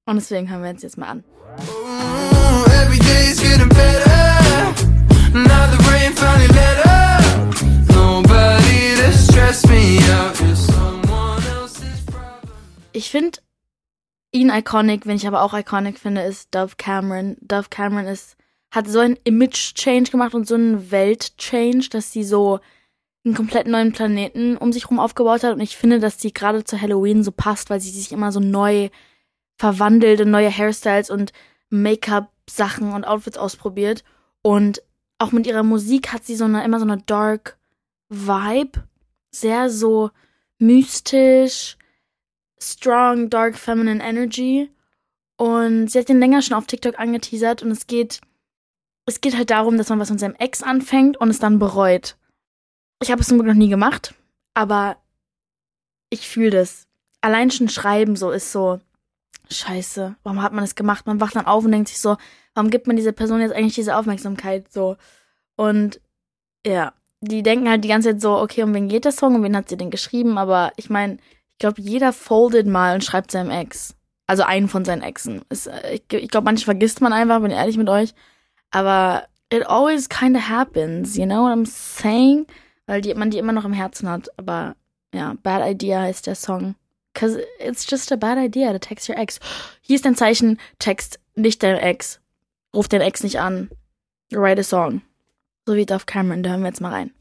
Und 0.05 0.15
deswegen 0.15 0.49
hören 0.49 0.63
wir 0.63 0.69
uns 0.71 0.81
jetzt 0.81 0.97
mal 0.97 1.07
an. 1.07 1.23
Ooh, 1.59 2.65
every 2.81 2.99
day's 2.99 3.39
getting 3.39 3.69
better. 3.69 4.73
Now 5.33 5.67
the 5.71 5.77
rain 5.89 6.13
finally 6.13 6.47
let. 6.47 6.88
Ich 12.93 13.09
finde 13.09 13.39
ihn 14.31 14.51
iconic, 14.51 15.07
wenn 15.07 15.15
ich 15.15 15.25
aber 15.25 15.41
auch 15.41 15.55
iconic 15.55 15.97
finde, 15.97 16.21
ist 16.21 16.53
Dove 16.53 16.75
Cameron. 16.77 17.35
Dove 17.41 17.69
Cameron 17.71 18.05
ist, 18.05 18.37
hat 18.69 18.87
so 18.87 18.99
einen 18.99 19.17
Image-Change 19.23 20.11
gemacht 20.11 20.35
und 20.35 20.47
so 20.47 20.53
einen 20.53 20.91
Welt-Change, 20.91 21.89
dass 21.89 22.11
sie 22.11 22.23
so 22.23 22.59
einen 23.25 23.33
komplett 23.33 23.65
neuen 23.65 23.91
Planeten 23.91 24.55
um 24.55 24.71
sich 24.71 24.87
rum 24.87 24.99
aufgebaut 24.99 25.43
hat. 25.43 25.55
Und 25.55 25.61
ich 25.61 25.77
finde, 25.77 25.99
dass 25.99 26.17
die 26.17 26.31
gerade 26.31 26.63
zu 26.63 26.79
Halloween 26.79 27.23
so 27.23 27.31
passt, 27.31 27.71
weil 27.71 27.81
sie 27.81 27.89
sich 27.89 28.11
immer 28.11 28.31
so 28.31 28.39
neu 28.39 28.89
verwandelt 29.57 30.21
und 30.21 30.29
neue 30.29 30.55
Hairstyles 30.55 31.09
und 31.09 31.33
Make-up-Sachen 31.71 32.93
und 32.93 33.03
Outfits 33.03 33.39
ausprobiert. 33.39 34.03
Und 34.43 34.83
auch 35.17 35.31
mit 35.31 35.47
ihrer 35.47 35.63
Musik 35.63 36.13
hat 36.13 36.23
sie 36.23 36.35
so 36.35 36.45
eine, 36.45 36.63
immer 36.63 36.77
so 36.77 36.85
eine 36.85 36.97
dark 36.97 37.57
Vibe. 38.09 38.83
Sehr 39.31 39.69
so 39.69 40.11
mystisch, 40.57 41.77
strong, 42.59 43.29
dark, 43.29 43.57
feminine 43.57 44.03
Energy. 44.03 44.69
Und 45.37 45.87
sie 45.89 45.99
hat 45.99 46.09
den 46.09 46.19
länger 46.19 46.41
schon 46.41 46.57
auf 46.57 46.67
TikTok 46.67 46.99
angeteasert 46.99 47.63
und 47.63 47.71
es 47.71 47.87
geht, 47.87 48.19
es 49.05 49.21
geht 49.21 49.37
halt 49.37 49.49
darum, 49.49 49.77
dass 49.77 49.89
man 49.89 49.99
was 49.99 50.09
mit 50.09 50.19
seinem 50.19 50.35
Ex 50.35 50.61
anfängt 50.61 51.17
und 51.17 51.29
es 51.29 51.39
dann 51.39 51.59
bereut. 51.59 52.17
Ich 53.01 53.11
habe 53.11 53.21
es 53.21 53.27
zum 53.27 53.37
Glück 53.37 53.47
noch 53.47 53.53
nie 53.53 53.69
gemacht, 53.69 54.13
aber 54.53 54.97
ich 56.09 56.27
fühle 56.27 56.49
das. 56.49 56.87
Allein 57.21 57.51
schon 57.51 57.69
schreiben 57.69 58.17
so 58.17 58.31
ist 58.31 58.51
so, 58.51 58.81
scheiße, 59.49 60.15
warum 60.23 60.41
hat 60.41 60.53
man 60.53 60.63
das 60.63 60.75
gemacht? 60.75 61.07
Man 61.07 61.21
wacht 61.21 61.35
dann 61.35 61.45
auf 61.45 61.63
und 61.63 61.71
denkt 61.71 61.87
sich 61.87 61.99
so, 61.99 62.17
warum 62.53 62.69
gibt 62.69 62.87
man 62.87 62.95
dieser 62.95 63.11
Person 63.11 63.41
jetzt 63.41 63.53
eigentlich 63.53 63.75
diese 63.75 63.95
Aufmerksamkeit 63.95 64.71
so? 64.71 64.97
Und 65.55 66.01
ja, 66.65 66.93
die 67.21 67.43
denken 67.43 67.69
halt 67.69 67.83
die 67.83 67.89
ganze 67.89 68.11
Zeit 68.11 68.21
so, 68.21 68.37
okay, 68.37 68.63
um 68.63 68.73
wen 68.73 68.87
geht 68.87 69.05
der 69.05 69.11
Song 69.11 69.35
und 69.35 69.43
wen 69.43 69.55
hat 69.55 69.69
sie 69.69 69.77
denn 69.77 69.91
geschrieben? 69.91 70.37
Aber 70.37 70.71
ich 70.77 70.89
meine, 70.89 71.17
ich 71.51 71.59
glaube, 71.59 71.81
jeder 71.81 72.13
foldet 72.13 72.67
mal 72.67 72.95
und 72.95 73.03
schreibt 73.03 73.31
seinem 73.31 73.51
Ex. 73.51 73.95
Also 74.27 74.43
einen 74.43 74.69
von 74.69 74.85
seinen 74.85 75.01
Exen. 75.01 75.41
Ist, 75.49 75.67
äh, 75.67 75.95
ich, 75.95 76.03
ich 76.13 76.29
glaube, 76.29 76.45
manche 76.45 76.65
vergisst 76.65 77.01
man 77.01 77.13
einfach, 77.13 77.41
bin 77.41 77.51
ehrlich 77.51 77.77
mit 77.77 77.89
euch. 77.89 78.13
Aber 78.71 79.23
it 79.51 79.67
always 79.67 80.07
kind 80.07 80.37
of 80.37 80.47
happens, 80.47 81.17
you 81.17 81.25
know 81.25 81.43
what 81.43 81.51
I'm 81.51 81.65
saying? 81.65 82.45
Weil 82.85 83.01
die, 83.01 83.13
man 83.13 83.31
die 83.31 83.39
immer 83.39 83.51
noch 83.53 83.65
im 83.65 83.73
Herzen 83.73 84.09
hat. 84.09 84.29
Aber 84.37 84.75
ja, 85.13 85.35
Bad 85.43 85.67
Idea 85.67 86.01
heißt 86.01 86.27
der 86.27 86.35
Song. 86.35 86.75
Cause 87.15 87.41
it's 87.59 87.89
just 87.89 88.11
a 88.11 88.15
bad 88.15 88.37
idea 88.37 88.71
to 88.71 88.79
text 88.79 89.09
your 89.09 89.17
ex. 89.17 89.39
Hier 89.81 89.95
ist 89.95 90.05
dein 90.05 90.15
Zeichen, 90.15 90.59
text 90.77 91.19
nicht 91.35 91.63
dein 91.63 91.77
Ex. 91.77 92.21
Ruf 92.73 92.87
den 92.87 93.01
Ex 93.01 93.23
nicht 93.23 93.39
an. 93.39 93.69
Write 94.31 94.61
a 94.61 94.63
song. 94.63 95.01
So 95.69 95.75
wie 95.75 95.85
Dove 95.85 96.07
Cameron, 96.07 96.41
da 96.41 96.49
hören 96.49 96.61
wir 96.61 96.69
jetzt 96.69 96.81
mal 96.81 96.89
rein. 96.89 97.11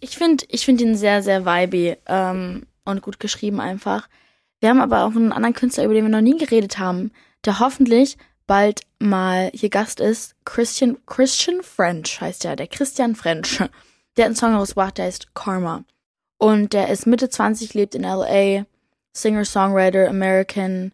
Ich 0.00 0.16
finde 0.16 0.46
ich 0.48 0.64
find 0.64 0.80
ihn 0.80 0.96
sehr, 0.96 1.22
sehr 1.22 1.44
vibey 1.44 1.98
ähm, 2.06 2.66
und 2.86 3.02
gut 3.02 3.20
geschrieben 3.20 3.60
einfach. 3.60 4.08
Wir 4.60 4.70
haben 4.70 4.80
aber 4.80 5.04
auch 5.04 5.14
einen 5.14 5.32
anderen 5.32 5.54
Künstler, 5.54 5.84
über 5.84 5.92
den 5.92 6.04
wir 6.06 6.10
noch 6.10 6.22
nie 6.22 6.38
geredet 6.38 6.78
haben, 6.78 7.12
der 7.44 7.60
hoffentlich 7.60 8.16
bald 8.46 8.80
mal 8.98 9.50
hier 9.52 9.68
Gast 9.68 10.00
ist. 10.00 10.36
Christian, 10.46 10.96
Christian 11.04 11.62
French 11.62 12.18
heißt 12.18 12.44
der, 12.44 12.56
der 12.56 12.66
Christian 12.66 13.14
French. 13.14 13.60
Der 14.20 14.26
hat 14.26 14.32
einen 14.32 14.36
Song 14.36 14.54
rausgebracht, 14.54 14.98
der 14.98 15.06
heißt 15.06 15.34
Karma. 15.34 15.82
Und 16.36 16.74
der 16.74 16.90
ist 16.90 17.06
Mitte 17.06 17.30
20, 17.30 17.72
lebt 17.72 17.94
in 17.94 18.02
LA, 18.02 18.66
Singer-Songwriter, 19.14 20.10
American. 20.10 20.92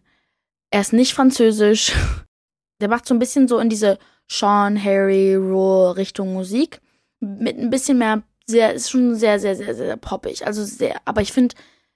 Er 0.69 0.79
ist 0.79 0.93
nicht 0.93 1.13
französisch. 1.13 1.91
Der 2.79 2.87
macht 2.87 3.05
so 3.05 3.13
ein 3.13 3.19
bisschen 3.19 3.49
so 3.49 3.59
in 3.59 3.67
diese 3.67 3.99
Sean, 4.29 4.81
Harry, 4.81 5.35
Rule 5.35 5.97
Richtung 5.97 6.31
Musik. 6.31 6.79
Mit 7.19 7.57
ein 7.57 7.69
bisschen 7.69 7.97
mehr, 7.97 8.23
sehr, 8.45 8.73
ist 8.73 8.91
schon 8.91 9.15
sehr, 9.15 9.41
sehr, 9.41 9.57
sehr, 9.57 9.75
sehr 9.75 9.97
poppig. 9.97 10.47
Also 10.47 10.63
sehr, 10.63 11.01
aber 11.03 11.21
ich 11.21 11.33
finde 11.33 11.53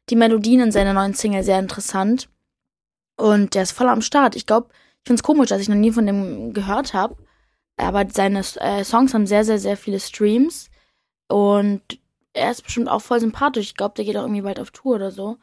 die 0.09 0.17
Melodien 0.17 0.59
in 0.59 0.73
seiner 0.73 0.91
neuen 0.91 1.13
Single 1.13 1.43
sehr 1.43 1.59
interessant. 1.59 2.27
Und 3.15 3.55
der 3.55 3.63
ist 3.63 3.71
voll 3.71 3.87
am 3.87 4.01
Start. 4.01 4.35
Ich 4.35 4.47
glaube, 4.47 4.67
ich 4.73 5.07
finde 5.07 5.21
es 5.21 5.23
komisch, 5.23 5.47
dass 5.47 5.61
ich 5.61 5.69
noch 5.69 5.75
nie 5.77 5.93
von 5.93 6.05
dem 6.05 6.51
gehört 6.51 6.93
habe. 6.93 7.15
Aber 7.77 8.05
seine 8.11 8.41
äh, 8.59 8.83
Songs 8.83 9.13
haben 9.13 9.27
sehr, 9.27 9.45
sehr, 9.45 9.59
sehr 9.59 9.77
viele 9.77 10.01
Streams. 10.01 10.70
Und 11.31 11.81
er 12.33 12.51
ist 12.51 12.63
bestimmt 12.63 12.89
auch 12.89 13.01
voll 13.01 13.21
sympathisch. 13.21 13.67
Ich 13.67 13.75
glaube, 13.75 13.93
der 13.95 14.03
geht 14.03 14.17
auch 14.17 14.23
irgendwie 14.23 14.41
bald 14.41 14.59
auf 14.59 14.71
Tour 14.71 14.95
oder 14.95 15.11
so. 15.11 15.37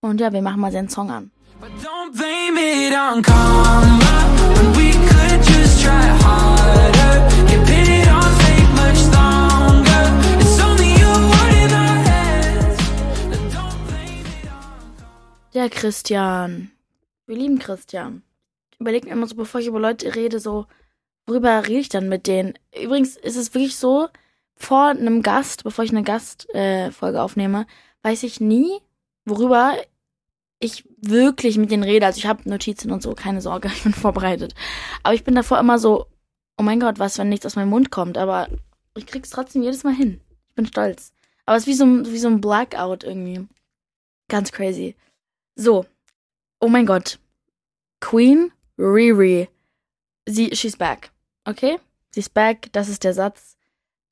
Und 0.00 0.20
ja, 0.20 0.32
wir 0.32 0.40
machen 0.40 0.60
mal 0.60 0.72
seinen 0.72 0.88
Song 0.88 1.10
an. 1.10 1.30
But 1.60 1.70
don't 1.82 2.12
blame 2.16 2.58
it 2.58 2.94
on 2.94 3.22
karma 3.22 4.26
when 4.56 4.72
we 4.74 4.92
could 4.92 5.40
just 5.46 5.82
try 5.82 6.08
harder. 6.24 7.28
Get 7.46 7.64
pitted 7.66 8.08
on 8.08 8.22
fate 8.40 8.72
much 8.74 9.00
longer. 9.14 10.02
It's 10.40 10.60
only 10.60 10.94
word 11.04 11.54
in 11.62 11.72
our 11.72 11.96
heads. 12.04 12.78
Don't 13.54 13.86
blame 13.86 14.26
it 14.26 14.50
on 14.50 15.52
Der 15.52 15.70
Christian. 15.70 16.70
Wir 17.26 17.36
lieben 17.36 17.58
Christian. 17.58 18.22
Ich 18.72 18.80
überlege 18.80 19.06
mir 19.06 19.12
immer 19.12 19.26
so, 19.26 19.36
bevor 19.36 19.60
ich 19.60 19.66
über 19.66 19.80
Leute 19.80 20.14
rede, 20.14 20.40
so, 20.40 20.66
worüber 21.26 21.66
rede 21.66 21.80
ich 21.80 21.88
dann 21.88 22.08
mit 22.08 22.26
denen? 22.26 22.54
Übrigens 22.78 23.16
ist 23.16 23.36
es 23.36 23.54
wirklich 23.54 23.76
so, 23.76 24.08
vor 24.56 24.86
einem 24.86 25.22
Gast, 25.22 25.64
bevor 25.64 25.84
ich 25.84 25.90
eine 25.90 26.02
Gastfolge 26.02 27.18
äh, 27.18 27.20
aufnehme, 27.20 27.66
weiß 28.02 28.22
ich 28.22 28.40
nie, 28.40 28.80
worüber 29.24 29.76
ich 30.60 30.84
wirklich 30.96 31.58
mit 31.58 31.70
denen 31.70 31.82
rede. 31.82 32.06
Also 32.06 32.18
ich 32.18 32.26
habe 32.26 32.48
Notizen 32.48 32.90
und 32.90 33.02
so, 33.02 33.14
keine 33.14 33.40
Sorge, 33.40 33.68
ich 33.74 33.82
bin 33.82 33.94
vorbereitet. 33.94 34.54
Aber 35.02 35.14
ich 35.14 35.24
bin 35.24 35.34
davor 35.34 35.58
immer 35.58 35.78
so, 35.78 36.06
oh 36.58 36.62
mein 36.62 36.80
Gott, 36.80 36.98
was, 36.98 37.18
wenn 37.18 37.28
nichts 37.28 37.46
aus 37.46 37.56
meinem 37.56 37.70
Mund 37.70 37.90
kommt. 37.90 38.18
Aber 38.18 38.48
ich 38.96 39.06
krieg's 39.06 39.30
trotzdem 39.30 39.62
jedes 39.62 39.84
Mal 39.84 39.94
hin. 39.94 40.20
Ich 40.48 40.54
bin 40.54 40.66
stolz. 40.66 41.12
Aber 41.46 41.56
es 41.56 41.64
ist 41.64 41.68
wie 41.68 41.74
so, 41.74 42.12
wie 42.12 42.18
so 42.18 42.28
ein 42.28 42.40
Blackout 42.40 43.04
irgendwie. 43.04 43.46
Ganz 44.28 44.52
crazy. 44.52 44.96
So. 45.56 45.84
Oh 46.60 46.68
mein 46.68 46.86
Gott. 46.86 47.18
Queen 48.00 48.52
Riri. 48.78 49.48
Sie, 50.26 50.54
she's 50.54 50.76
back. 50.76 51.10
Okay? 51.44 51.78
She's 52.14 52.28
back. 52.28 52.72
Das 52.72 52.88
ist 52.88 53.04
der 53.04 53.12
Satz. 53.12 53.53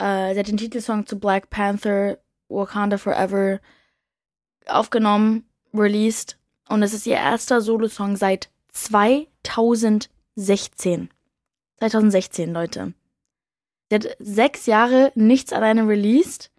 Äh, 0.02 0.34
sie 0.34 0.40
hat 0.40 0.48
den 0.48 0.56
Titelsong 0.56 1.06
zu 1.06 1.20
Black 1.20 1.48
Panther, 1.48 2.18
Wakanda 2.48 2.98
Forever 2.98 3.60
aufgenommen, 4.66 5.48
released. 5.72 6.38
Und 6.68 6.82
es 6.82 6.92
ist 6.92 7.06
ihr 7.06 7.16
erster 7.16 7.60
Solo-Song 7.60 8.16
seit 8.16 8.50
2016. 8.72 11.08
2016, 11.78 12.52
Leute. 12.52 12.94
Sie 13.88 13.94
hat 13.94 14.16
sechs 14.18 14.66
Jahre 14.66 15.12
nichts 15.14 15.52
alleine 15.52 15.86
released. 15.86 16.50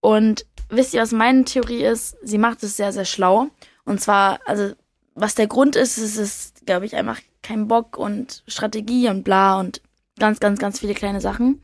Und 0.00 0.44
wisst 0.68 0.92
ihr, 0.92 1.00
was 1.00 1.12
meine 1.12 1.44
Theorie 1.44 1.84
ist? 1.84 2.18
Sie 2.22 2.38
macht 2.38 2.62
es 2.62 2.76
sehr, 2.76 2.92
sehr 2.92 3.06
schlau. 3.06 3.48
Und 3.84 4.02
zwar, 4.02 4.40
also, 4.46 4.74
was 5.14 5.34
der 5.34 5.46
Grund 5.46 5.76
ist, 5.76 5.96
ist 5.96 6.18
es, 6.18 6.52
glaube 6.66 6.84
ich, 6.84 6.94
einfach 6.96 7.20
kein 7.42 7.68
Bock 7.68 7.96
und 7.96 8.42
Strategie 8.46 9.08
und 9.08 9.24
bla 9.24 9.58
und 9.60 9.80
ganz, 10.18 10.40
ganz, 10.40 10.58
ganz 10.58 10.80
viele 10.80 10.94
kleine 10.94 11.22
Sachen. 11.22 11.62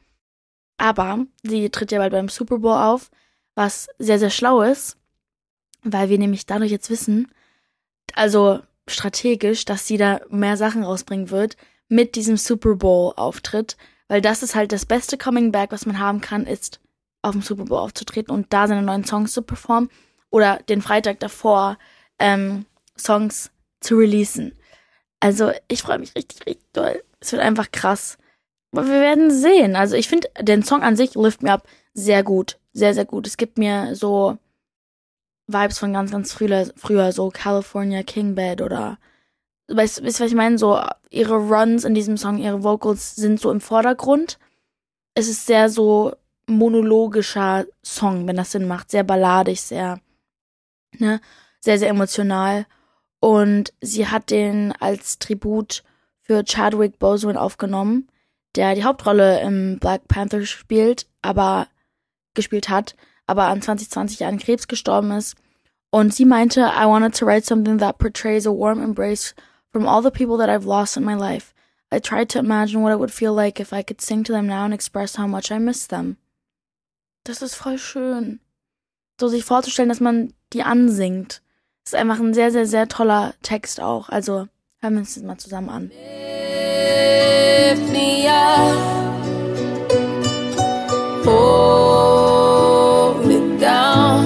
Aber 0.78 1.26
sie 1.42 1.68
tritt 1.70 1.92
ja 1.92 1.98
bald 1.98 2.12
beim 2.12 2.28
Super 2.28 2.58
Bowl 2.58 2.76
auf, 2.76 3.10
was 3.54 3.88
sehr, 3.98 4.18
sehr 4.18 4.30
schlau 4.30 4.62
ist, 4.62 4.96
weil 5.82 6.08
wir 6.08 6.18
nämlich 6.18 6.46
dadurch 6.46 6.70
jetzt 6.70 6.90
wissen, 6.90 7.30
also 8.14 8.60
strategisch, 8.86 9.64
dass 9.64 9.86
sie 9.86 9.98
da 9.98 10.20
mehr 10.30 10.56
Sachen 10.56 10.82
rausbringen 10.82 11.30
wird 11.30 11.56
mit 11.88 12.14
diesem 12.14 12.36
Super 12.36 12.76
Bowl 12.76 13.12
Auftritt, 13.16 13.76
weil 14.06 14.22
das 14.22 14.42
ist 14.42 14.54
halt 14.54 14.72
das 14.72 14.86
beste 14.86 15.18
Coming 15.18 15.52
Back, 15.52 15.72
was 15.72 15.84
man 15.84 15.98
haben 15.98 16.20
kann, 16.20 16.46
ist 16.46 16.80
auf 17.22 17.32
dem 17.32 17.42
Super 17.42 17.64
Bowl 17.64 17.78
aufzutreten 17.78 18.32
und 18.32 18.52
da 18.52 18.68
seine 18.68 18.82
neuen 18.82 19.04
Songs 19.04 19.32
zu 19.32 19.42
performen 19.42 19.90
oder 20.30 20.60
den 20.68 20.82
Freitag 20.82 21.20
davor 21.20 21.78
ähm, 22.18 22.64
Songs 22.96 23.50
zu 23.80 23.96
releasen. 23.96 24.52
Also 25.20 25.50
ich 25.66 25.82
freue 25.82 25.98
mich 25.98 26.14
richtig, 26.14 26.46
richtig 26.46 26.72
doll. 26.72 27.02
Es 27.20 27.32
wird 27.32 27.42
einfach 27.42 27.70
krass. 27.72 28.18
Wir 28.72 28.86
werden 28.86 29.30
sehen. 29.30 29.76
Also 29.76 29.96
ich 29.96 30.08
finde 30.08 30.28
den 30.40 30.62
Song 30.62 30.82
an 30.82 30.96
sich 30.96 31.14
lift 31.14 31.42
mir 31.42 31.52
ab 31.52 31.66
sehr 31.94 32.22
gut. 32.22 32.58
Sehr, 32.72 32.94
sehr 32.94 33.06
gut. 33.06 33.26
Es 33.26 33.36
gibt 33.36 33.58
mir 33.58 33.94
so 33.94 34.38
Vibes 35.46 35.78
von 35.78 35.92
ganz, 35.92 36.10
ganz 36.10 36.32
früher, 36.32 36.70
früher 36.76 37.12
so 37.12 37.30
California 37.30 38.02
King 38.02 38.34
Bed 38.34 38.60
oder 38.60 38.98
weißt 39.68 40.00
du, 40.00 40.04
was 40.04 40.20
ich 40.20 40.34
meine? 40.34 40.58
So 40.58 40.80
ihre 41.10 41.36
Runs 41.36 41.84
in 41.84 41.94
diesem 41.94 42.16
Song, 42.16 42.38
ihre 42.38 42.62
Vocals 42.62 43.16
sind 43.16 43.40
so 43.40 43.50
im 43.50 43.60
Vordergrund. 43.60 44.38
Es 45.14 45.28
ist 45.28 45.46
sehr 45.46 45.70
so 45.70 46.14
monologischer 46.46 47.66
Song, 47.82 48.26
wenn 48.26 48.36
das 48.36 48.52
Sinn 48.52 48.68
macht. 48.68 48.90
Sehr 48.90 49.04
balladig, 49.04 49.60
sehr, 49.62 50.00
ne, 50.98 51.20
sehr, 51.60 51.78
sehr 51.78 51.88
emotional. 51.88 52.66
Und 53.20 53.72
sie 53.80 54.06
hat 54.06 54.30
den 54.30 54.72
als 54.72 55.18
Tribut 55.18 55.82
für 56.20 56.44
Chadwick 56.44 56.98
Boseman 56.98 57.36
aufgenommen 57.36 58.08
der 58.58 58.74
die 58.74 58.82
Hauptrolle 58.82 59.40
im 59.40 59.78
Black 59.78 60.08
Panther 60.08 60.44
spielt, 60.44 61.06
aber 61.22 61.68
gespielt 62.34 62.68
hat, 62.68 62.96
aber 63.28 63.44
an 63.44 63.62
2020 63.62 64.26
an 64.26 64.38
Krebs 64.38 64.66
gestorben 64.66 65.12
ist. 65.12 65.36
Und 65.90 66.12
sie 66.12 66.24
meinte, 66.24 66.62
I 66.76 66.84
wanted 66.84 67.16
to 67.16 67.24
write 67.24 67.46
something 67.46 67.78
that 67.78 67.98
portrays 67.98 68.48
a 68.48 68.50
warm 68.50 68.82
embrace 68.82 69.36
from 69.70 69.86
all 69.86 70.02
the 70.02 70.10
people 70.10 70.36
that 70.38 70.50
I've 70.50 70.66
lost 70.66 70.96
in 70.96 71.04
my 71.04 71.14
life. 71.14 71.54
I 71.92 72.00
tried 72.00 72.30
to 72.30 72.40
imagine 72.40 72.82
what 72.82 72.92
it 72.92 72.98
would 72.98 73.12
feel 73.12 73.32
like 73.32 73.60
if 73.60 73.72
I 73.72 73.84
could 73.84 74.00
sing 74.00 74.24
to 74.24 74.32
them 74.32 74.48
now 74.48 74.64
and 74.64 74.74
express 74.74 75.16
how 75.16 75.28
much 75.28 75.52
I 75.52 75.58
miss 75.60 75.86
them. 75.86 76.16
Das 77.24 77.42
ist 77.42 77.54
voll 77.54 77.78
schön. 77.78 78.40
So 79.20 79.28
sich 79.28 79.44
vorzustellen, 79.44 79.88
dass 79.88 80.00
man 80.00 80.34
die 80.52 80.64
ansingt. 80.64 81.42
Das 81.84 81.92
ist 81.92 81.94
einfach 81.94 82.18
ein 82.18 82.34
sehr, 82.34 82.50
sehr, 82.50 82.66
sehr 82.66 82.88
toller 82.88 83.34
Text 83.42 83.80
auch. 83.80 84.08
Also 84.08 84.48
hören 84.80 84.94
wir 84.94 84.98
uns 84.98 85.14
das 85.14 85.22
mal 85.22 85.38
zusammen 85.38 85.68
an 85.68 85.92
lift 87.68 87.92
me 87.92 88.26
up. 88.26 89.24
Hold 91.26 93.26
me 93.26 93.58
down. 93.58 94.24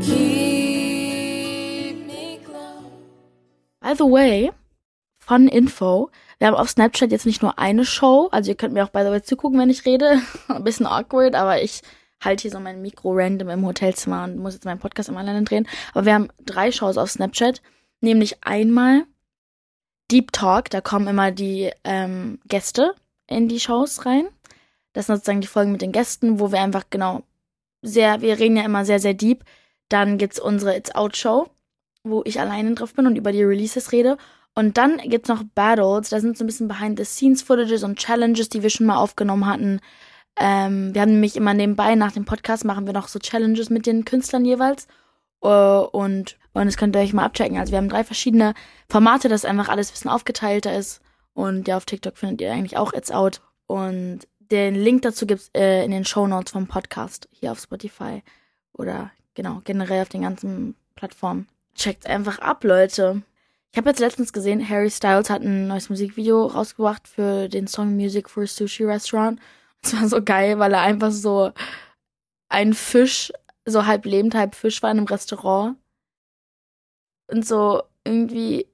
Keep 0.00 2.06
me 2.06 2.40
close. 2.42 2.86
By 3.82 3.94
the 3.94 4.06
way, 4.06 4.52
Fun 5.18 5.48
Info. 5.48 6.10
Wir 6.38 6.48
haben 6.48 6.56
auf 6.56 6.70
Snapchat 6.70 7.12
jetzt 7.12 7.26
nicht 7.26 7.42
nur 7.42 7.58
eine 7.58 7.84
Show, 7.84 8.28
also 8.32 8.50
ihr 8.50 8.56
könnt 8.56 8.72
mir 8.72 8.84
auch 8.84 8.88
by 8.88 9.02
the 9.02 9.10
way 9.10 9.22
zugucken, 9.22 9.60
wenn 9.60 9.70
ich 9.70 9.84
rede. 9.84 10.20
Ein 10.48 10.64
bisschen 10.64 10.86
awkward, 10.86 11.34
aber 11.34 11.62
ich 11.62 11.82
halte 12.22 12.42
hier 12.42 12.50
so 12.50 12.58
mein 12.58 12.80
Mikro 12.80 13.12
random 13.12 13.50
im 13.50 13.66
Hotelzimmer 13.66 14.24
und 14.24 14.38
muss 14.38 14.54
jetzt 14.54 14.64
meinen 14.64 14.80
Podcast 14.80 15.10
immer 15.10 15.20
alleine 15.20 15.42
drehen. 15.42 15.68
Aber 15.92 16.06
wir 16.06 16.14
haben 16.14 16.28
drei 16.44 16.72
Shows 16.72 16.96
auf 16.96 17.10
Snapchat, 17.10 17.60
nämlich 18.00 18.44
einmal 18.44 19.04
Deep 20.12 20.32
Talk. 20.32 20.70
Da 20.70 20.80
kommen 20.80 21.08
immer 21.08 21.30
die 21.30 21.70
ähm, 21.84 22.38
Gäste 22.46 22.94
in 23.26 23.48
die 23.48 23.60
Shows 23.60 24.04
rein. 24.04 24.28
Das 24.92 25.06
sind 25.06 25.16
sozusagen 25.16 25.40
die 25.40 25.46
Folgen 25.46 25.72
mit 25.72 25.82
den 25.82 25.92
Gästen, 25.92 26.38
wo 26.38 26.52
wir 26.52 26.60
einfach 26.60 26.84
genau 26.90 27.22
sehr, 27.80 28.20
wir 28.20 28.38
reden 28.38 28.56
ja 28.56 28.64
immer 28.64 28.84
sehr, 28.84 29.00
sehr 29.00 29.14
deep. 29.14 29.44
Dann 29.88 30.18
gibt's 30.18 30.38
unsere 30.38 30.76
It's 30.76 30.94
Out 30.94 31.16
Show, 31.16 31.48
wo 32.04 32.22
ich 32.24 32.38
alleine 32.38 32.74
drauf 32.74 32.94
bin 32.94 33.06
und 33.06 33.16
über 33.16 33.32
die 33.32 33.42
Releases 33.42 33.92
rede. 33.92 34.18
Und 34.54 34.76
dann 34.76 34.98
gibt's 34.98 35.30
noch 35.30 35.42
Battles, 35.54 36.10
da 36.10 36.20
sind 36.20 36.36
so 36.36 36.44
ein 36.44 36.46
bisschen 36.46 36.68
Behind-the-Scenes-Footages 36.68 37.84
und 37.84 37.98
Challenges, 37.98 38.50
die 38.50 38.62
wir 38.62 38.68
schon 38.68 38.86
mal 38.86 38.96
aufgenommen 38.96 39.46
hatten. 39.46 39.80
Ähm, 40.38 40.94
wir 40.94 41.00
haben 41.00 41.12
nämlich 41.12 41.36
immer 41.36 41.54
nebenbei, 41.54 41.94
nach 41.94 42.12
dem 42.12 42.26
Podcast, 42.26 42.64
machen 42.64 42.86
wir 42.86 42.92
noch 42.92 43.08
so 43.08 43.18
Challenges 43.18 43.70
mit 43.70 43.86
den 43.86 44.04
Künstlern 44.04 44.44
jeweils. 44.44 44.88
Uh, 45.42 45.88
und, 45.90 46.38
und 46.52 46.66
das 46.66 46.76
könnt 46.76 46.94
ihr 46.94 47.02
euch 47.02 47.12
mal 47.12 47.24
abchecken. 47.24 47.58
Also 47.58 47.72
wir 47.72 47.78
haben 47.78 47.88
drei 47.88 48.04
verschiedene 48.04 48.54
Formate, 48.88 49.28
dass 49.28 49.44
einfach 49.44 49.68
alles 49.68 49.90
ein 49.90 49.94
bisschen 49.94 50.10
aufgeteilter 50.10 50.76
ist. 50.76 51.00
Und 51.34 51.66
ja, 51.66 51.76
auf 51.76 51.84
TikTok 51.84 52.16
findet 52.16 52.42
ihr 52.42 52.52
eigentlich 52.52 52.76
auch 52.76 52.92
It's 52.92 53.10
Out. 53.10 53.40
Und 53.66 54.20
den 54.38 54.74
Link 54.74 55.02
dazu 55.02 55.26
gibt's 55.26 55.50
äh, 55.56 55.84
in 55.84 55.90
den 55.90 56.04
Show 56.04 56.26
Notes 56.26 56.52
vom 56.52 56.68
Podcast 56.68 57.28
hier 57.32 57.52
auf 57.52 57.60
Spotify 57.60 58.22
oder 58.72 59.10
genau 59.34 59.62
generell 59.64 60.02
auf 60.02 60.10
den 60.10 60.22
ganzen 60.22 60.76
Plattformen. 60.94 61.48
Checkt 61.74 62.06
einfach 62.06 62.38
ab, 62.38 62.62
Leute. 62.64 63.22
Ich 63.72 63.78
habe 63.78 63.88
jetzt 63.88 64.00
letztens 64.00 64.34
gesehen, 64.34 64.68
Harry 64.68 64.90
Styles 64.90 65.30
hat 65.30 65.40
ein 65.40 65.68
neues 65.68 65.88
Musikvideo 65.88 66.46
rausgebracht 66.46 67.08
für 67.08 67.48
den 67.48 67.66
Song 67.66 67.96
Music 67.96 68.28
for 68.28 68.42
a 68.42 68.46
Sushi 68.46 68.84
Restaurant. 68.84 69.40
Es 69.82 69.98
war 69.98 70.06
so 70.06 70.22
geil, 70.22 70.58
weil 70.58 70.74
er 70.74 70.82
einfach 70.82 71.10
so 71.10 71.52
ein 72.50 72.74
Fisch, 72.74 73.32
so 73.64 73.86
halb 73.86 74.04
lebend, 74.04 74.34
halb 74.34 74.54
Fisch 74.54 74.82
war 74.82 74.90
in 74.90 74.98
einem 74.98 75.06
Restaurant. 75.06 75.76
Und 77.28 77.46
so 77.46 77.82
irgendwie 78.04 78.66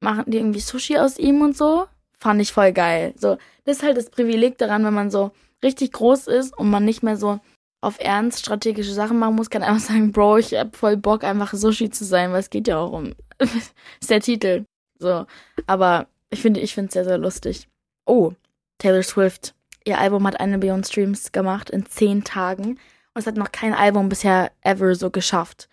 machen 0.00 0.24
die 0.26 0.38
irgendwie 0.38 0.60
Sushi 0.60 0.98
aus 0.98 1.18
ihm 1.18 1.42
und 1.42 1.56
so. 1.56 1.86
Fand 2.18 2.40
ich 2.40 2.52
voll 2.52 2.72
geil. 2.72 3.14
So, 3.16 3.38
das 3.64 3.78
ist 3.78 3.82
halt 3.82 3.96
das 3.96 4.10
Privileg 4.10 4.58
daran, 4.58 4.84
wenn 4.84 4.94
man 4.94 5.10
so 5.10 5.30
richtig 5.62 5.92
groß 5.92 6.26
ist 6.28 6.56
und 6.56 6.70
man 6.70 6.84
nicht 6.84 7.02
mehr 7.02 7.16
so 7.16 7.40
auf 7.80 8.00
Ernst 8.00 8.40
strategische 8.40 8.92
Sachen 8.92 9.18
machen 9.18 9.36
muss, 9.36 9.50
kann 9.50 9.62
einfach 9.62 9.86
sagen, 9.88 10.12
Bro, 10.12 10.38
ich 10.38 10.54
hab 10.54 10.76
voll 10.76 10.96
Bock, 10.96 11.24
einfach 11.24 11.52
Sushi 11.54 11.90
zu 11.90 12.04
sein, 12.04 12.32
weil 12.32 12.40
es 12.40 12.50
geht 12.50 12.68
ja 12.68 12.78
auch 12.78 12.92
um. 12.92 13.14
ist 13.38 14.10
der 14.10 14.20
Titel. 14.20 14.64
So. 14.98 15.26
Aber 15.66 16.08
ich 16.30 16.42
finde, 16.42 16.60
ich 16.60 16.74
finde 16.74 16.88
es 16.88 16.94
sehr, 16.94 17.04
sehr 17.04 17.18
lustig. 17.18 17.68
Oh, 18.06 18.32
Taylor 18.78 19.02
Swift. 19.02 19.54
Ihr 19.84 19.98
Album 19.98 20.26
hat 20.26 20.40
eine 20.40 20.58
Billion 20.58 20.84
Streams 20.84 21.32
gemacht 21.32 21.70
in 21.70 21.86
zehn 21.86 22.24
Tagen. 22.24 22.78
Und 23.18 23.22
es 23.22 23.26
hat 23.26 23.36
noch 23.36 23.50
kein 23.50 23.74
Album 23.74 24.08
bisher 24.08 24.52
ever 24.60 24.94
so 24.94 25.10
geschafft. 25.10 25.68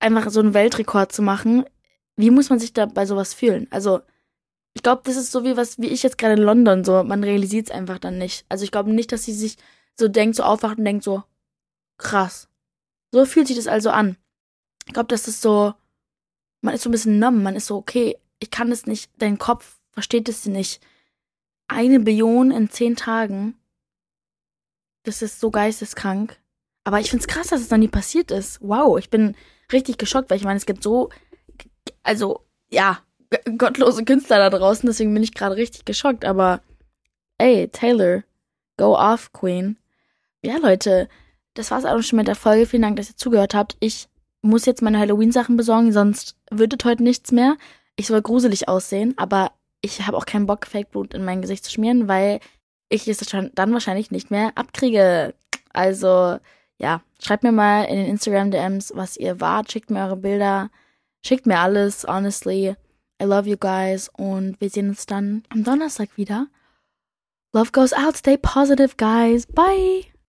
Einfach 0.00 0.28
so 0.28 0.40
einen 0.40 0.54
Weltrekord 0.54 1.12
zu 1.12 1.22
machen. 1.22 1.64
Wie 2.16 2.30
muss 2.30 2.50
man 2.50 2.58
sich 2.58 2.72
da 2.72 2.86
bei 2.86 3.06
sowas 3.06 3.32
fühlen? 3.32 3.68
Also, 3.70 4.00
ich 4.74 4.82
glaube, 4.82 5.02
das 5.04 5.14
ist 5.14 5.30
so 5.30 5.44
wie 5.44 5.56
was, 5.56 5.78
wie 5.78 5.86
ich 5.86 6.02
jetzt 6.02 6.18
gerade 6.18 6.34
in 6.34 6.42
London, 6.42 6.82
so, 6.82 7.04
man 7.04 7.22
realisiert 7.22 7.66
es 7.68 7.70
einfach 7.70 8.00
dann 8.00 8.18
nicht. 8.18 8.44
Also 8.48 8.64
ich 8.64 8.72
glaube 8.72 8.92
nicht, 8.92 9.12
dass 9.12 9.22
sie 9.22 9.32
sich 9.32 9.56
so 9.96 10.08
denkt, 10.08 10.34
so 10.34 10.42
aufwacht 10.42 10.78
und 10.78 10.84
denkt 10.84 11.04
so, 11.04 11.22
krass. 11.96 12.48
So 13.12 13.24
fühlt 13.24 13.46
sich 13.46 13.56
das 13.56 13.68
also 13.68 13.90
an. 13.90 14.16
Ich 14.88 14.92
glaube, 14.92 15.06
das 15.06 15.28
ist 15.28 15.42
so, 15.42 15.74
man 16.60 16.74
ist 16.74 16.82
so 16.82 16.88
ein 16.88 16.92
bisschen 16.92 17.20
numb, 17.20 17.40
man 17.40 17.54
ist 17.54 17.66
so, 17.66 17.76
okay, 17.76 18.18
ich 18.40 18.50
kann 18.50 18.68
das 18.68 18.86
nicht, 18.86 19.12
dein 19.18 19.38
Kopf 19.38 19.78
versteht 19.92 20.28
es 20.28 20.44
nicht. 20.44 20.84
Eine 21.68 22.00
Billion 22.00 22.50
in 22.50 22.68
zehn 22.68 22.96
Tagen, 22.96 23.54
das 25.04 25.22
ist 25.22 25.38
so 25.38 25.52
geisteskrank. 25.52 26.39
Aber 26.90 26.98
ich 26.98 27.08
find's 27.08 27.28
krass, 27.28 27.46
dass 27.46 27.60
es 27.60 27.70
noch 27.70 27.78
nie 27.78 27.86
passiert 27.86 28.32
ist. 28.32 28.58
Wow, 28.62 28.98
ich 28.98 29.10
bin 29.10 29.36
richtig 29.72 29.96
geschockt, 29.96 30.28
weil 30.28 30.38
ich 30.38 30.42
meine, 30.42 30.56
es 30.56 30.66
gibt 30.66 30.82
so, 30.82 31.08
also, 32.02 32.40
ja, 32.68 32.98
gottlose 33.56 34.04
Künstler 34.04 34.38
da 34.38 34.50
draußen, 34.50 34.88
deswegen 34.88 35.14
bin 35.14 35.22
ich 35.22 35.32
gerade 35.32 35.54
richtig 35.54 35.84
geschockt. 35.84 36.24
Aber 36.24 36.62
ey, 37.38 37.68
Taylor, 37.68 38.24
go 38.76 38.98
off, 38.98 39.32
Queen. 39.32 39.78
Ja, 40.42 40.56
Leute, 40.56 41.08
das 41.54 41.70
war's 41.70 41.84
auch 41.84 42.02
schon 42.02 42.16
mit 42.16 42.26
der 42.26 42.34
Folge. 42.34 42.66
Vielen 42.66 42.82
Dank, 42.82 42.96
dass 42.96 43.10
ihr 43.10 43.16
zugehört 43.16 43.54
habt. 43.54 43.76
Ich 43.78 44.08
muss 44.42 44.66
jetzt 44.66 44.82
meine 44.82 44.98
Halloween-Sachen 44.98 45.56
besorgen, 45.56 45.92
sonst 45.92 46.34
wird 46.50 46.74
es 46.76 46.84
heute 46.84 47.04
nichts 47.04 47.30
mehr. 47.30 47.56
Ich 47.94 48.08
soll 48.08 48.20
gruselig 48.20 48.66
aussehen, 48.66 49.14
aber 49.16 49.52
ich 49.80 50.04
habe 50.04 50.16
auch 50.16 50.26
keinen 50.26 50.46
Bock, 50.46 50.66
Fake-Blut 50.66 51.14
in 51.14 51.24
mein 51.24 51.40
Gesicht 51.40 51.62
zu 51.62 51.70
schmieren, 51.70 52.08
weil 52.08 52.40
ich 52.88 53.06
es 53.06 53.18
dann 53.18 53.72
wahrscheinlich 53.72 54.10
nicht 54.10 54.32
mehr 54.32 54.50
abkriege. 54.56 55.34
Also, 55.72 56.40
ja, 56.80 57.02
schreibt 57.22 57.42
mir 57.42 57.52
mal 57.52 57.84
in 57.84 57.96
den 57.96 58.06
Instagram-DMs, 58.06 58.92
was 58.96 59.16
ihr 59.16 59.40
wart. 59.40 59.70
Schickt 59.70 59.90
mir 59.90 60.00
eure 60.00 60.16
Bilder. 60.16 60.70
Schickt 61.24 61.46
mir 61.46 61.58
alles, 61.58 62.06
honestly. 62.08 62.74
I 63.20 63.24
love 63.24 63.48
you 63.48 63.58
guys 63.58 64.08
und 64.16 64.58
wir 64.60 64.70
sehen 64.70 64.88
uns 64.88 65.04
dann 65.04 65.42
am 65.50 65.62
Donnerstag 65.62 66.16
wieder. 66.16 66.46
Love 67.52 67.72
goes 67.72 67.92
out, 67.92 68.16
stay 68.16 68.38
positive, 68.38 68.94
guys. 68.96 69.44
Bye! 69.46 70.09